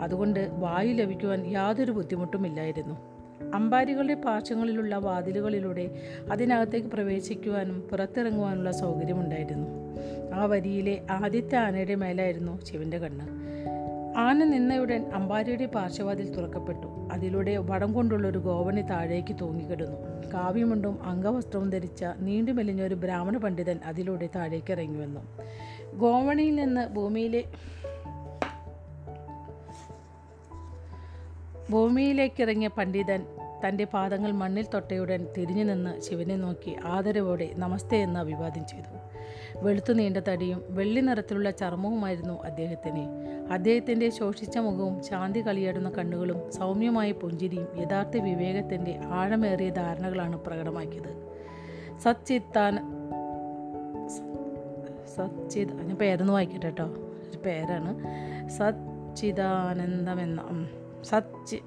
[0.00, 3.19] അതുകൊണ്ട് വായു ലഭിക്കുവാൻ യാതൊരു ബുദ്ധിമുട്ടുമില്ലായിരുന്നു.
[3.54, 5.90] അമ്പാരികളുടെ പാർശ്വങ്ങളിലുള്ള വാതിലുകളിലൂടെ
[6.32, 9.68] അതിനകത്തേക്ക് പ്രവേശിക്കുവാനും പുറത്തിറങ്ങുവാനുള്ള സൗകര്യമുണ്ടായിരുന്നു.
[10.34, 13.50] ആ വരിയിലെ ആദ്യത്തെ ആനയുടെ മേലായിരുന്നു ശിവന്റെ കണ്ണ്.
[14.18, 17.08] ആന നിന്നയുടൻ അമ്പാരിയുടെ പാർശ്വവാതിൽ തുറക്കപ്പെട്ടു.
[17.12, 20.30] അതിലൂടെ വടം കൊണ്ടുള്ള ഒരു ഗോവണി താഴേക്ക് തൂങ്ങിക്കിടന്നു.
[20.34, 25.20] കാവ്യമുണ്ടും അംഗവസ്ത്രവും ധരിച്ച നീണ്ടു മെലിഞ്ഞ ഒരു ബ്രാഹ്മണ പണ്ഡിതൻ അതിലൂടെ താഴേക്ക് ഇറങ്ങി വന്നു.
[25.94, 27.44] ഗോവണിയിൽ നിന്ന് ഭൂമിയിലെ
[31.70, 33.26] ഭൂമിയിലേക്കിറങ്ങിയ പണ്ഡിതൻ
[33.68, 38.98] തന്റെ പാദങ്ങൾ മണ്ണിൽ തൊട്ടയുടൻ തിരിഞ്ഞു നിന്ന് ശിവനെ നോക്കി ആദരവോടെ നമസ്തേ എന്ന് അഭിവാദ്യം ചെയ്തു.
[39.62, 43.06] വെളുത്തു നീണ്ട തടിയും വെള്ളി നിറത്തിലുള്ള ചർമ്മവുമായിരുന്നു അദ്ദേഹത്തിന്.
[43.52, 51.12] അദ്ദേഹത്തിന്റെ ശോഷിച്ച മുഖവും ശാന്തി കളിയാടുന്ന കണ്ണുകളും സൗമ്യമായ പുഞ്ചിരിയും യഥാർത്ഥ വിവേകത്തിന്റെ ആഴമേറിയ ധാരണകളാണ് പ്രകടമാക്കിയത്.
[51.98, 52.74] സച്ചിത്താൻ
[55.16, 56.84] സച്ചിത് അതിന് പേരൊന്ന് വായിക്കട്ടെ കേട്ടോ
[57.30, 57.92] ഒരു പേരാണ്.
[58.48, 60.42] സച്ചിദാനന്ദമെന്ന
[61.02, 61.62] സച്ചി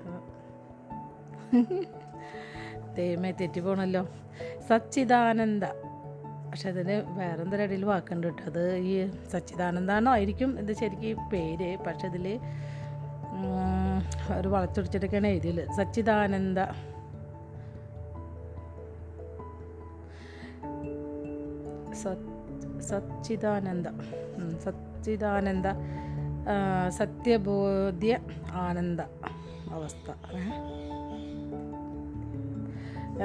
[2.97, 4.03] ദൈവമേ തെറ്റിപ്പോണല്ലോ
[4.69, 5.65] സച്ചിദാനന്ദ.
[6.49, 8.43] പക്ഷെ അതിന് വേറെന്തൊരു ഇടയിൽ വാക്കുണ്ട് കേട്ടോ.
[8.45, 8.95] അത് ഈ
[9.31, 11.77] സച്ചിദാനന്ദാണോ ആയിരിക്കും ഇത് ശരിക്കും പേര്.
[11.77, 12.39] പക്ഷെ ഇതിൽ
[14.37, 15.63] ഒരു വളച്ചൊടിച്ചിട്ടൊക്കെയാണ് എഴുതിയത്.
[15.77, 16.59] സച്ചിദാനന്ദ.
[22.89, 23.87] സച്ചിദാനന്ദ.
[24.65, 25.67] സച്ചിദാനന്ദ
[26.89, 28.13] സത്യബോധ്യ
[28.51, 29.01] ആനന്ദ
[29.75, 30.09] അവസ്ഥ?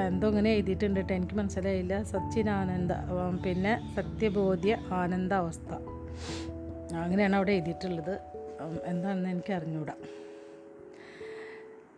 [0.07, 1.15] എന്തോ ഇങ്ങനെ എഴുതിയിട്ടുണ്ട് കേട്ടോ.
[1.15, 2.03] എനിക്ക് മനസ്സിലായില്ല.
[2.03, 2.93] സച്ചിനാനന്ദ
[3.45, 5.73] പിന്നെ സത്യബോധ്യ ആനന്ദ അവസ്ഥ
[6.95, 8.15] അങ്ങനെയാണ് അവിടെ എഴുതിയിട്ടുള്ളത്.
[8.85, 9.95] എന്താണെന്ന് എനിക്ക് അറിഞ്ഞൂടാ.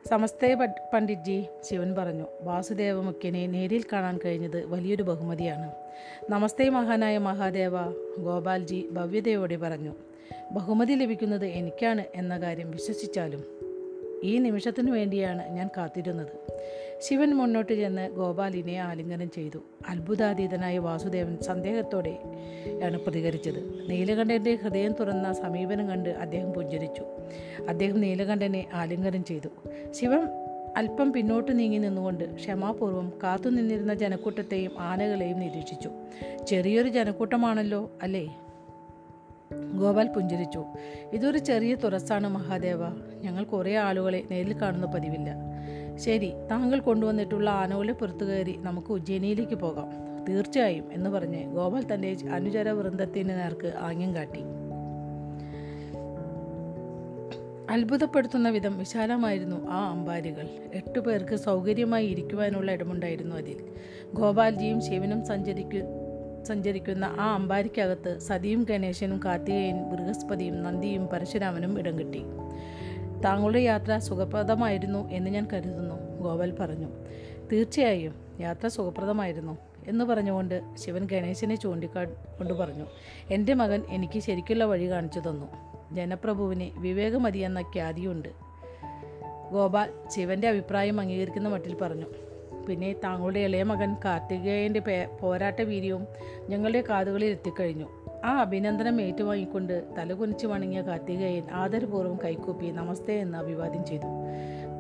[0.09, 0.55] സമസ്തേ
[0.95, 5.73] പണ്ഡിറ്റ്ജി ശിവൻ പറഞ്ഞു വാസുദേവ മുഖ്യനെ നേരിൽ കാണാൻ കഴിഞ്ഞത് വലിയൊരു ബഹുമതിയാണ്.
[6.31, 7.85] നമസ്തേ മഹാനായ മഹാദേവ
[8.19, 9.93] ഗോപാൽജി ഭവ്യതയോടെ പറഞ്ഞു
[10.53, 13.70] ബഹുമതി ലഭിക്കുന്നത് എനിക്കാണ് എന്ന കാര്യം വിശ്വസിച്ചാലും
[14.23, 16.53] ഈ നിമിഷത്തിനു വേണ്ടിയാണ് ഞാൻ കാത്തിരുന്നത്.
[16.99, 19.59] ശിവൻ മുന്നോട്ട് ചെന്ന് ഗോപാലിനെ ആലിംഗനം ചെയ്തു.
[19.89, 22.19] അത്ഭുതാതീതനായ വാസുദേവൻ സന്ദേഹത്തോടെ
[22.85, 23.91] ആണ് പ്രതികരിച്ചത്.
[23.91, 27.03] നീലകണ്ഠന്റെ ഹൃദയം തുറന്ന സമീപനം കണ്ട് അദ്ദേഹം പുഞ്ചരിച്ചു.
[27.69, 29.49] അദ്ദേഹം നീലകണ്ഠനെ ആലിംഗനം ചെയ്തു.
[29.93, 30.21] ശിവൻ
[30.77, 35.91] അല്പം പിന്നോട്ട് നീങ്ങി നിന്നുകൊണ്ട് ക്ഷമാപൂർവം കാത്തുനിന്നിരുന്ന ജനക്കൂട്ടത്തെയും ആനകളെയും നിരീക്ഷിച്ചു.
[36.49, 38.37] ചെറിയൊരു ജനക്കൂട്ടമാണല്ലോ അല്ലേ?
[39.55, 40.65] ഗോപാൽ പുഞ്ചിരിച്ചു.
[41.13, 42.79] ഇതൊരു ചെറിയ തുറസാണ് മഹാദേവ.
[43.21, 45.35] ഞങ്ങൾ കുറേ ആളുകളെ നേരിൽ കാണുന്ന പതിവില്ല.
[45.97, 49.91] ശരി താങ്കൾ കൊണ്ടുവന്നിട്ടുള്ള ആനകളെ പുറത്തു കയറി നമുക്ക് ഉജ്ജയിനിയിലേക്ക് പോകാം.
[50.29, 54.41] തീർച്ചയായും എന്ന് പറഞ്ഞ് ഗോപാൽ തന്റെ അനുചര വൃന്ദത്തിന് നേർക്ക് ആംഗ്യം കാട്ടി.
[57.71, 60.49] അത്ഭുതപ്പെടുത്തുന്ന വിധം വിശാലമായിരുന്നു ആ അമ്പാരികൾ.
[60.75, 63.65] എട്ടു പേർക്ക് സൗകര്യമായി ഇരിക്കുവാനുള്ള ഇടമുണ്ടായിരുന്നു അതിൽ.
[64.15, 66.00] ഗോപാൽജിയും ശിവനും സഞ്ചരിക്കു
[66.45, 72.23] സഞ്ചരിക്കുന്ന ആ അമ്പാരിക്കകത്ത് സതിയും ഗണേശനും കാർത്തികേയനും ബൃഹസ്പതിയും നന്ദിയും പരശുരാമനും ഇടം കിട്ടി.
[73.25, 76.87] താങ്കളുടെ യാത്ര സുഖപ്രദമായിരുന്നു എന്ന് ഞാൻ കരുതുന്നു ഗോവൽ പറഞ്ഞു.
[77.53, 82.87] തീർച്ചയായും യാത്ര സുഖപ്രദമായിരുന്നു എന്ന് പറഞ്ഞുകൊണ്ട് ശിവൻ ഗണേശനെ ചൂണ്ടിക്കാണ്ട് പറഞ്ഞു.
[83.31, 85.47] എന്റെ മകൻ എനിക്ക് ശരിക്കുള്ള വഴി കാണിച്ചു തന്നു.
[85.95, 88.29] ജനപ്രഭുവിന് വിവേകമതി എന്ന ഖ്യാതിയുണ്ട്.
[89.53, 92.07] ഗോപാൽ ശിവന്റെ അഭിപ്രായം അംഗീകരിക്കുന്ന മട്ടിൽ പറഞ്ഞു.
[92.71, 96.07] പിന്നെ താങ്കളുടെ ഇളയ മകൻ കാർത്തികേയന്റെ പോരാട്ട വീര്യവും
[96.49, 97.85] ഞങ്ങളുടെ കാതുകളിൽ എത്തിക്കഴിഞ്ഞു.
[98.25, 104.03] ആ അഭിനന്ദനം ഏറ്റുവാങ്ങിക്കൊണ്ട് തലകുനിച്ച് വണങ്ങിയ കാർത്തികേയൻ ആദരപൂർവം കൈക്കൂപ്പി നമസ്തേ എന്ന് അഭിവാദ്യം ചെയ്തു.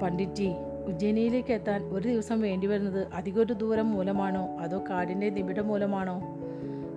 [0.03, 0.51] പണ്ഡിറ്റ്ജി
[0.87, 4.59] ഉജ്ജയിനിയിലേക്ക് എത്താൻ ഒരു ദിവസം വേണ്ടി വേണ്ടിവരുന്നത് അധികൊരു ദൂരം മൂലമാണോ?
[4.59, 6.23] അതോ കാടിന്റെ നിബിഡ മൂലമാണോ?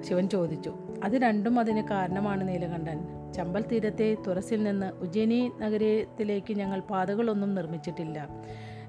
[0.02, 0.74] ശിവൻ ചോദിച്ചു.
[1.04, 3.32] അത് രണ്ടും അതിന് കാരണമാണ് നീലകണ്ഠൻ.
[3.34, 8.28] ചമ്പൽ തീരത്തെ തുറസിൽ നിന്ന് ഉജ്ജയിനി നഗരത്തിലേക്ക് ഞങ്ങൾ പാതകളൊന്നും നിർമ്മിച്ചിട്ടില്ല.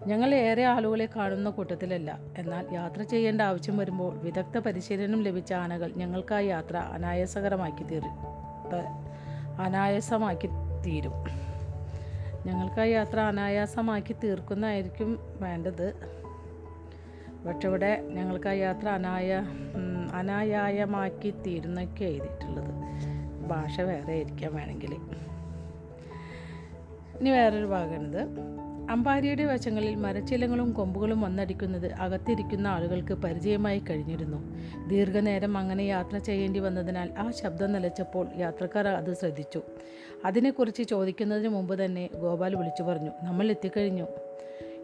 [0.07, 2.19] ഞങ്ങൾ ഏറെ ആളുകളെ കാണുന്ന കൂട്ടത്തിലല്ല.
[2.39, 8.03] എന്നാൽ യാത്ര ചെയ്യേണ്ട ആവശ്യം വരുമ്പോൾ വിദഗ്ധ പരിശീലനം ലഭിച്ച ആനകൾ ഞങ്ങൾക്ക് ആ യാത്ര അനായാസകരമാക്കി തീർ
[9.59, 10.47] അനായാസമാക്കി
[10.87, 11.13] തീരും.
[12.47, 15.95] ഞങ്ങൾക്ക് ആ യാത്ര അനായാസമാക്കി തീർക്കുന്നതായിരിക്കും വേണ്ടത്.
[17.47, 19.43] പക്ഷെ ഇവിടെ ഞങ്ങൾക്ക് ആ യാത്ര അനായ
[20.15, 22.75] അനായായമാക്കി തീരുന്നൊക്കെ എഴുതിയിട്ടുള്ളത്.
[23.49, 24.95] ഭാഷ വേറെ ആയിരിക്കാം വേണമെങ്കിൽ.
[27.21, 28.27] ഇനി വേറൊരു ഭാഗമുണ്ട്
[28.91, 34.57] അമ്പാരിയുടെ വശങ്ങളിൽ മരച്ചിലങ്ങളും കൊമ്പുകളും വന്നടിക്കുന്നത് അകത്തിരിക്കുന്ന ആളുകൾക്ക് പരിചയമായി കഴിഞ്ഞിരുന്നു.
[34.89, 39.63] ദീർഘനേരം അങ്ങനെ യാത്ര ചെയ്യേണ്ടി വന്നതിനാൽ ആ ശബ്ദം നിലച്ചപ്പോൾ യാത്രക്കാർ അത് ശ്രദ്ധിച്ചു.
[40.25, 44.07] അതിനെക്കുറിച്ച് ചോദിക്കുന്നതിന് മുമ്പ് തന്നെ ഗോപാൽ വിളിച്ചു പറഞ്ഞു നമ്മൾ എത്തിക്കഴിഞ്ഞു.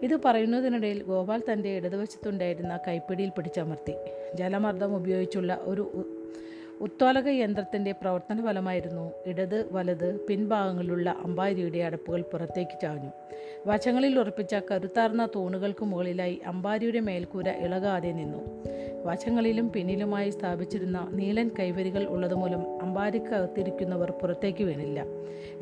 [0.03, 3.95] ഇത് പറയുന്നതിനിടയിൽ ഗോപാൽ തന്റെ ഇടതുവശത്തുണ്ടായിരുന്ന കൈപ്പിടിയിൽ പിടിച്ചമർത്തി.
[4.35, 6.17] ജലമർദ്ദം ഉപയോഗിച്ചുള്ള ഒരു
[6.81, 13.11] ഉത്തോലക യന്ത്രത്തിന്റെ പ്രവർത്തന ഫലമായിരുന്നു ഇടത് വലത് പിൻഭാഗങ്ങളിലുള്ള അമ്പാരിയുടെ അടപ്പുകൾ പുറത്തേക്ക് ചാഞ്ഞു.
[13.67, 18.39] വശങ്ങളിൽ ഉറപ്പിച്ച കരുത്താർന്ന തൂണുകൾക്ക് മുകളിലായി അമ്പാരിയുടെ മേൽക്കൂര ഇളകാതെ നിന്നു.
[19.05, 25.05] വശങ്ങളിലും പിന്നിലുമായി സ്ഥാപിച്ചിരുന്ന നീലൻ കൈവരികൾ ഉള്ളതുമൂലം അമ്പാരിക്കകത്തിരിക്കുന്നവർ പുറത്തേക്ക് വീണില്ല.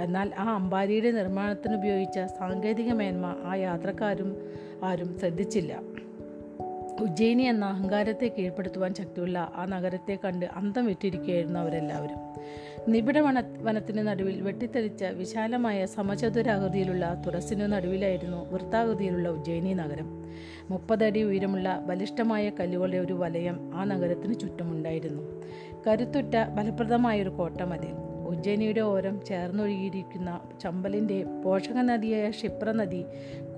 [0.00, 4.36] എന്നാൽ ആ അമ്പാരിയുടെ നിർമ്മാണത്തിനുപയോഗിച്ച സാങ്കേതിക മേന്മ ആ യാത്രക്കാരും
[4.84, 5.80] ആരും ശ്രദ്ധിച്ചില്ല.
[7.00, 12.16] ഉജ്ജയിനി എന്ന അഹങ്കാരത്തെ കീഴ്പ്പെടുത്തുവാൻ ശക്തിയുള്ള ആ നഗരത്തെ കണ്ട് അന്തം വിട്ടിരിക്കുകയായിരുന്നു അവരെല്ലാവരും.
[12.92, 20.24] നിബിഡ വന വനത്തിന് നടുവിൽ വെട്ടിത്തെളിച്ച വിശാലമായ സമചതുരാകൃതിയിലുള്ള തുറസിനു നടുവിലായിരുന്നു വൃത്താകൃതിയിലുള്ള ഉജ്ജയിനി നഗരം.
[20.70, 25.42] മുപ്പതടി ഉയരമുള്ള ബലിഷ്ഠമായ കല്ലുകളുടെ ഒരു വലയം ആ നഗരത്തിന് ചുറ്റുമുണ്ടായിരുന്നു.
[25.86, 33.04] കരുത്തുറ്റ ഫലപ്രദമായൊരു കോട്ട മതിൽ ഉജ്ജയിനിയുടെ ഓരം ചേർന്നൊഴുകിയിരിക്കുന്ന ചമ്പലിന്റെ പോഷക നദിയായ ക്ഷിപ്ര നദി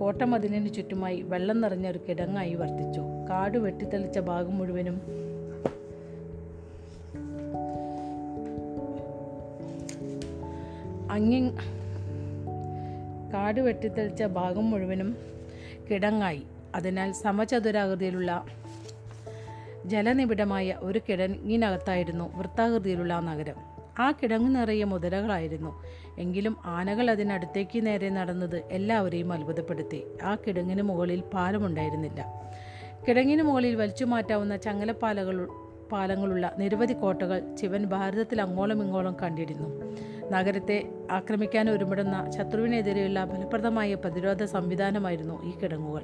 [0.00, 4.98] കോട്ടമതിലിന് ചുറ്റുമായി വെള്ളം നിറഞ്ഞ ഒരു കിടങ്ങായി വർദ്ധിച്ചു കാട് വെട്ടിത്തെളിച്ച ഭാഗം മുഴുവനും
[11.10, 11.40] അങ്ങി
[13.32, 15.10] കാട് വെട്ടിത്തെളിച്ച ഭാഗം മുഴുവനും
[15.90, 16.42] കിടങ്ങായി.
[16.74, 18.44] അതിനാൽ സമചതുരാകൃതിയിലുള്ള
[19.86, 23.58] ജലനിബിഡമായ ഒരു കിടങ്ങിനകത്തായിരുന്നു വൃത്താകൃതിയിലുള്ള നഗരം.
[24.00, 25.72] ആ കിടങ്ങ് നിറയെ മുതലകളായിരുന്നു.
[26.24, 30.00] എങ്കിലും ആനകൾ അതിനടുത്തേക്ക് നേരെ നടന്നത് എല്ലാവരെയും അത്ഭുതപ്പെടുത്തി.
[30.28, 32.20] ആ കിടങ്ങിന് മുകളിൽ പാലമുണ്ടായിരുന്നില്ല.
[33.06, 35.36] കിടങ്ങിന് മുകളിൽ വലിച്ചു മാറ്റാവുന്ന ചങ്ങലപ്പാലകൾ
[35.92, 39.96] പാലങ്ങളുള്ള നിരവധി കോട്ടകൾ ശിവൻ ഭാരതത്തിൽ അങ്ങോളം ഇങ്ങോളം കണ്ടിരുന്നു.
[40.30, 46.02] നഗരത്തെ ആക്രമിക്കാൻ ഒരുമിടുന്ന ശത്രുവിനെതിരെയുള്ള ഫലപ്രദമായ പ്രതിരോധ സംവിധാനമായിരുന്നു ഈ കിടങ്ങുകൾ.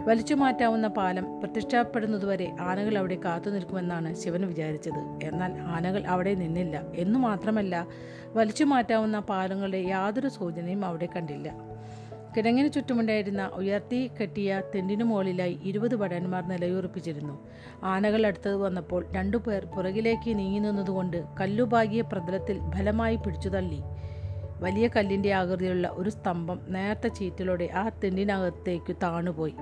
[0.00, 5.18] വലിച്ചു മാറ്റാവുന്ന പാലം പ്രത്യക്ഷപ്പെടുന്നതുവരെ ആനകൾ അവിടെ കാത്തു നിൽക്കുമെന്നാണ് ശിവൻ വിചാരിച്ചത്.
[5.22, 6.82] എന്നാൽ ആനകൾ അവിടെ നിന്നില്ല.
[6.94, 7.86] എന്നു മാത്രമല്ല
[8.34, 11.69] വലിച്ചു മാറ്റാവുന്ന പാലങ്ങളുടെ യാതൊരു സൂചനയും അവിടെ കണ്ടില്ല.
[12.34, 17.34] കിടങ്ങിന് ചുറ്റുമുണ്ടായിരുന്ന ഉയർത്തി കെട്ടിയ തെണ്ടിനു മുകളിലായി ഇരുപത് ഭടന്മാർ നിലയുറപ്പിച്ചിരുന്നു.
[17.92, 23.80] ആനകൾ അടുത്തത് വന്നപ്പോൾ രണ്ടുപേർ പുറകിലേക്ക് നീങ്ങി നിന്നതുകൊണ്ട് കല്ലുപാകിയ പ്രതലത്തിൽ ബലമായി പിടിച്ചു തള്ളി
[24.60, 29.54] വലിയ കല്ലിന്റെ ആകൃതിയുള്ള ഒരു സ്തംഭം നേർത്ത ചീറ്റലോടെ ആ തെന്നിനകത്തേക്ക് താണുപോയി.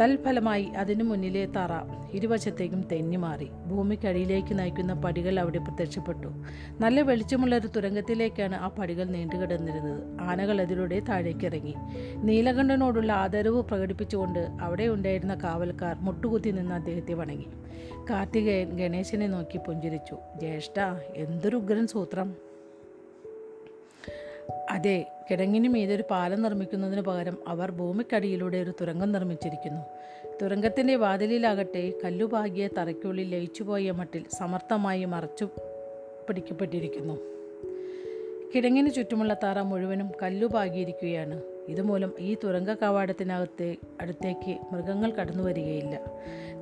[0.00, 1.70] തൽഫലമായി അതിനു മുന്നിലെ തറ
[2.12, 3.44] ഇരുവശത്തേക്കും തെന്നി മാറി.
[3.44, 6.28] ഭൂമിക്കടിയിലേക്ക് നയിക്കുന്ന പടികൾ അവിടെ പ്രത്യക്ഷപ്പെട്ടു.
[6.80, 11.74] നല്ല വെളിച്ചമുള്ള ഒരു തുരങ്കത്തിലേക്കാണ് ആ പടികൾ നീണ്ടുകിടന്നിരുന്നത് ആനകൾ അതിലൂടെ താഴേക്കിറങ്ങി.
[12.14, 17.46] നീലകണ്ഠനോടുള്ള ആദരവ് പ്രകടിപ്പിച്ചുകൊണ്ട് അവിടെ ഉണ്ടായിരുന്ന കാവൽക്കാർ മുട്ടുകുത്തി നിന്ന് അദ്ദേഹത്തെ വണങ്ങി.
[18.10, 20.16] കാർത്തികേയൻ ഗണേശനെ നോക്കി പുഞ്ചിരിച്ചു.
[20.36, 20.80] ജ്യേഷ്ഠ
[21.16, 22.53] എന്തൊരു ഉഗ്രൻ സൂത്രം.
[24.74, 29.82] അതെ കിടങ്ങിന് മീതൊരു പാലം നിർമ്മിക്കുന്നതിന് പകരം അവർ ഭൂമിക്കടിയിലൂടെ ഒരു തുരങ്കം നിർമ്മിച്ചിരിക്കുന്നു.
[30.42, 35.44] തുരങ്കത്തിന്റെ വാതിലിലാകട്ടെ കല്ലുപാകിയ തറയ്ക്കുള്ളിൽ ലയിച്ചുപോയ മട്ടിൽ സമർത്ഥമായി മറച്ചു
[36.28, 37.18] പിടിക്കപ്പെട്ടിരിക്കുന്നു.
[38.54, 41.42] കിടങ്ങിന് ചുറ്റുമുള്ള തറ മുഴുവനും കല്ലുപാകിയിരിക്കുകയാണ്.
[41.68, 46.00] ഇതുമൂലം ഈ തുരങ്ക കവാടത്തിനകത്തെ അടുത്തേക്ക് മൃഗങ്ങൾ കടന്നു വരികയില്ല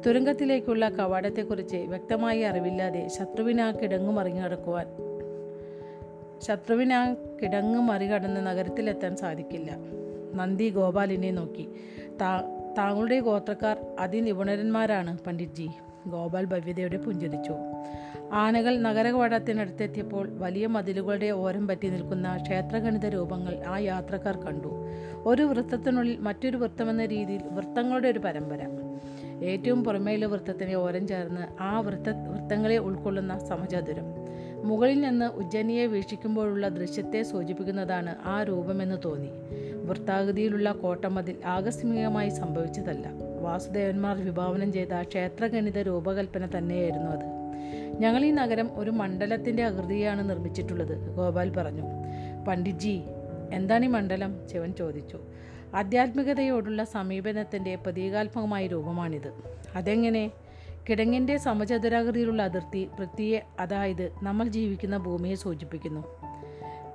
[0.06, 4.86] തുരങ്കത്തിലേക്കുള്ള കവാടത്തെക്കുറിച്ച് വ്യക്തമായ അറിവില്ലാതെ ശത്രുവിനാ കിടങ്ങു മറികടക്കുവാൻ
[6.46, 9.70] ശത്രുവിനാ കിടങ്ങ് മറികടന്ന് നഗരത്തിലെത്താൻ സാധിക്കില്ല.
[10.34, 11.68] നന്ദി ഗോപാലിനെ നോക്കി.
[12.20, 12.40] താ
[12.78, 15.68] താങ്കളുടെ ഗോത്രക്കാർ അതിനിപുണരന്മാരാണ് പണ്ഡിറ്റ്ജി.
[16.06, 17.52] ഗോപാൽ ഭവ്യതയോടെ പുഞ്ചിരിച്ചു.
[18.32, 24.70] ആനകൾ നഗരകവാടത്തിനടുത്തെത്തിയപ്പോൾ വലിയ മതിലുകളുടെ ഓരം പറ്റി നിൽക്കുന്ന ക്ഷേത്രഗണിത രൂപങ്ങൾ ആ യാത്രക്കാർ കണ്ടു.
[25.24, 28.60] ഒരു വൃത്തത്തിനുള്ളിൽ മറ്റൊരു വൃത്തമെന്ന രീതിയിൽ വൃത്തങ്ങളുടെ ഒരു പരമ്പര.
[29.44, 34.04] ഏറ്റവും പുറമേയുള്ള വൃത്തത്തിന്റെ ഓരം ചേർന്ന് ആ വൃത്ത വൃത്തങ്ങളെ ഉൾക്കൊള്ളുന്ന സമചതുരം.
[34.64, 39.28] മുകളിൽ നിന്ന് ഉജ്ജനിയെ വീക്ഷിക്കുമ്പോഴുള്ള ദൃശ്യത്തെ സൂചിപ്പിക്കുന്നതാണ് ആ രൂപമെന്ന് തോന്നി.
[39.84, 43.08] വൃത്താകൃതിയിലുള്ള കോട്ടമതിൽ ആകസ്മികമായി സംഭവിച്ചതല്ല.
[43.40, 47.24] വാസുദേവന്മാർ വിഭാവനം ചെയ്ത ക്ഷേത്രഗണിത രൂപകൽപ്പന തന്നെയായിരുന്നു അത്.
[47.98, 51.82] ഞങ്ങൾ ഈ നഗരം ഒരു മണ്ഡലത്തിന്റെ ആകൃതിയാണ് നിർമ്മിച്ചിട്ടുള്ളത് ഗോപാൽ പറഞ്ഞു.
[52.48, 53.02] പണ്ഡിറ്റ്ജി
[53.52, 54.48] എന്താണ് ഈ മണ്ഡലം?
[54.52, 55.18] ശിവൻ ചോദിച്ചു.
[55.74, 59.32] ആധ്യാത്മികതയോടുള്ള സമീപനത്തിന്റെ പ്രതീകാത്മകമായ രൂപമാണിത്.
[59.74, 60.30] അതെങ്ങനെ?
[60.88, 66.04] കിടങ്ങിന്റെ സമചതുരാകൃതിയിലുള്ള അതിർത്തി പൃഥ്വിയെ അതായത് നമ്മൾ ജീവിക്കുന്ന ഭൂമിയെ സൂചിപ്പിക്കുന്നു.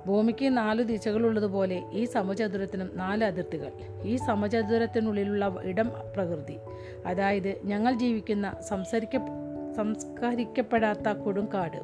[0.06, 3.72] ഭൂമിക്ക് നാല് ദിശകളുള്ളതുപോലെ ഈ സമചതുരത്തിനും നാല് അതിർത്തികൾ.
[4.04, 6.56] ഈ സമചതുരത്തിനുള്ളിലുള്ള ഇടം പ്രകൃതി.
[7.06, 9.16] അതായത് ഞങ്ങൾ ജീവിക്കുന്ന സംസരിക്ക
[9.76, 11.80] സംസ്കരിക്കപ്പെടാത്ത കൊടുങ്കാട്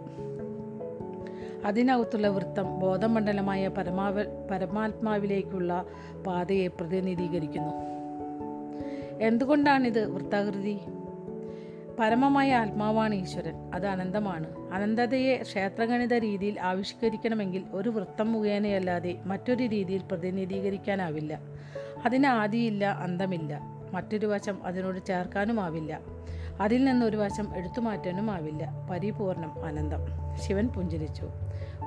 [1.67, 5.85] അതിനകത്തുള്ള വൃത്തം ബോധമണ്ഡലമായ പരമാവ പരമാത്മാവിലേക്കുള്ള
[6.27, 7.73] പാതയെ പ്രതിനിധീകരിക്കുന്നു.
[9.21, 10.79] എന്തുകൊണ്ടാണിത് വൃത്താകൃതി?
[11.98, 13.70] പരമമായ ആത്മാവാണ് ഈശ്വരൻ.
[13.74, 14.72] അത് അനന്തമാണ്.
[14.72, 21.40] അനന്തതയെ ക്ഷേത്രഗണിത രീതിയിൽ ആവിഷ്കരിക്കണമെങ്കിൽ ഒരു വൃത്തം മുഖേനയല്ലാതെ മറ്റൊരു രീതിയിൽ പ്രതിനിധീകരിക്കാനാവില്ല.
[22.04, 23.61] അതിന് ആദിയില്ല അന്തമില്ല.
[23.92, 26.00] മറ്റൊരു വശം അതിനോട് ചേർക്കാനുമാവില്ല.
[26.61, 30.00] അതിൽ നിന്നൊരു വശം എടുത്തു മാറ്റാനുമാവില്ല പരിപൂർണം അനന്തം.
[30.40, 31.30] ശിവൻ പുഞ്ചിരിച്ചു.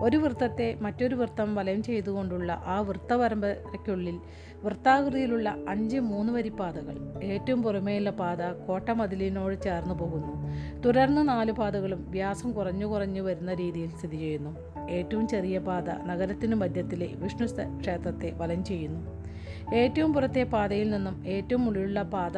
[0.01, 4.19] ഒരു വൃത്തത്തെ മറ്റൊരു വൃത്തം വലയം ചെയ്തുകൊണ്ടുള്ള ആ വൃത്തപരമ്പരയ്ക്കുള്ളിൽ
[4.63, 10.33] വൃത്താകൃതിയിലുള്ള അഞ്ച് മൂന്ന് വരി പാതകൾ ഏറ്റവും പുറമേയുള്ള പാത കോട്ടമതിലിനോട് ചേർന്ന് പോകുന്നു.
[10.81, 14.57] തുടർന്ന് നാല് പാതകളും വ്യാസം കുറഞ്ഞു കുറഞ്ഞു വരുന്ന രീതിയിൽ സ്ഥിതി ചെയ്യുന്നു.
[14.89, 17.45] ഏറ്റവും ചെറിയ പാത നഗരത്തിനു മധ്യത്തിലെ വിഷ്ണു
[17.79, 19.17] ക്ഷേത്രത്തെ വലയം ചെയ്യുന്നു.
[19.75, 22.37] ഏറ്റവും പുറത്തെ പാതയിൽ നിന്നും ഏറ്റവും ഉള്ളിലുള്ള പാത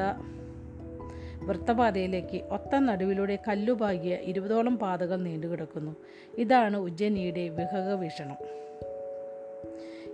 [1.43, 5.95] വൃത്തപാതയിലേക്ക് ഒത്ത നടുവിലൂടെ കല്ലുപാകിയ ഇരുപതോളം പാതകൾ നീണ്ടുകിടക്കുന്നു.
[6.37, 8.37] ഇതാണ് ഉജ്ജയിനിയുടെ വിഹക വീക്ഷണം.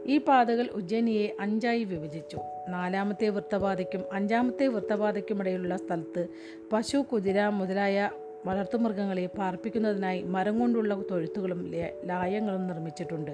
[0.06, 2.38] ഈ പാതകൾ ഉജ്ജയിനിയെ അഞ്ചായി വിഭജിച്ചു.
[2.70, 6.28] നാലാമത്തെ വൃത്തപാതയ്ക്കും അഞ്ചാമത്തെ വൃത്തപാതയ്ക്കുമിടയിലുള്ള സ്ഥലത്ത്
[6.74, 8.10] പശു കുതിര മുതലായ
[8.46, 11.72] വളർത്തുമൃഗങ്ങളെ പാർപ്പിക്കുന്നതിനായി മരം കൊണ്ടുള്ള തൊഴുത്തുകളും
[12.06, 13.32] ലായങ്ങളും നിർമ്മിച്ചിട്ടുണ്ട്.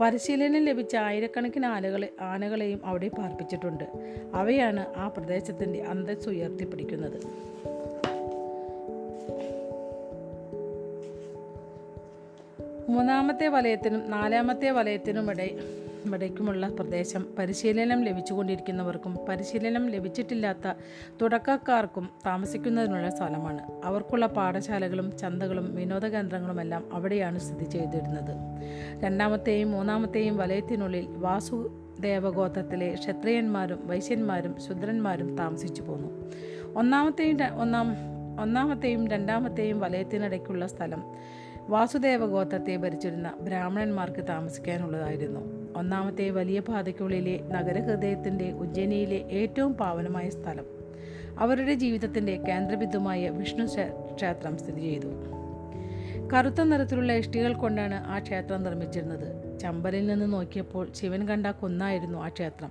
[0.00, 3.84] പരിശീലനം ലഭിച്ച ആയിരക്കണക്കിന് ആനകളെ ആനകളെയും അവിടെ പാർപ്പിച്ചിട്ടുണ്ട്.
[4.34, 7.52] അവയാണ് ആ പ്രദേശത്തിന്റെ അന്തസ് ഉയർത്തിപ്പിടിക്കുന്നത്.
[12.88, 15.30] മൂന്നാമത്തെ വലയത്തിനും നാലാമത്തെ വലയത്തിനും
[16.06, 20.72] ഇട പ്രദേശം പരിശീലനം ലഭിച്ചുകൊണ്ടിരിക്കുന്നവർക്കും പരിശീലനം ലഭിച്ചിട്ടില്ലാത്ത
[21.22, 23.60] തുടക്കക്കാർക്കും താമസിക്കുന്നതിനുള്ള സ്ഥലമാണ്.
[23.84, 28.36] അവർക്കുള്ള പാഠശാലകളും ചന്തകളും വിനോദ കേന്ദ്രങ്ങളുമെല്ലാം അവിടെയാണ് സ്ഥിതി ചെയ്തിരുന്നത്.
[29.04, 36.32] രണ്ടാമത്തെയും മൂന്നാമത്തെയും വലയത്തിനുള്ളിൽ വാസു ദേവഗോത്രത്തിലെ ക്ഷത്രിയന്മാരും വൈശ്യന്മാരും ശുദ്രന്മാരും താമസിച്ചു പോന്നു.
[36.76, 37.96] ഒന്നാമത്തെയും ഒന്നാം
[38.40, 41.02] ഒന്നാമത്തെയും രണ്ടാമത്തെയും വലയത്തിനിടയ്ക്കുള്ള സ്ഥലം
[41.68, 45.72] വാസുദേവ ഗോത്രത്തെ ഭരിച്ചിരുന്ന ബ്രാഹ്മണന്മാർക്ക് താമസിക്കാനുള്ളതായിരുന്നു.
[45.76, 50.64] ഒന്നാമത്തെ വലിയ പാതയ്ക്കുള്ളിലെ നഗരഹൃദയത്തിന്റെ ഉജ്ജയിനിയിലെ ഏറ്റവും പാവനമായ സ്ഥലം.
[51.38, 53.64] അവരുടെ ജീവിതത്തിന്റെ കേന്ദ്രബിന്ദുമായ വിഷ്ണു
[54.14, 55.06] ക്ഷേത്രം സ്ഥിതി ചെയ്തു.
[56.34, 59.58] കറുത്ത നിറത്തിലുള്ള ഇഷ്ടികൾ കൊണ്ടാണ് ആ ക്ഷേത്രം നിർമ്മിച്ചിരുന്നത്.
[59.58, 62.70] ചമ്പലിൽ നിന്ന് നോക്കിയപ്പോൾ ശിവൻ കണ്ട കൊന്നായിരുന്നു ആ ക്ഷേത്രം.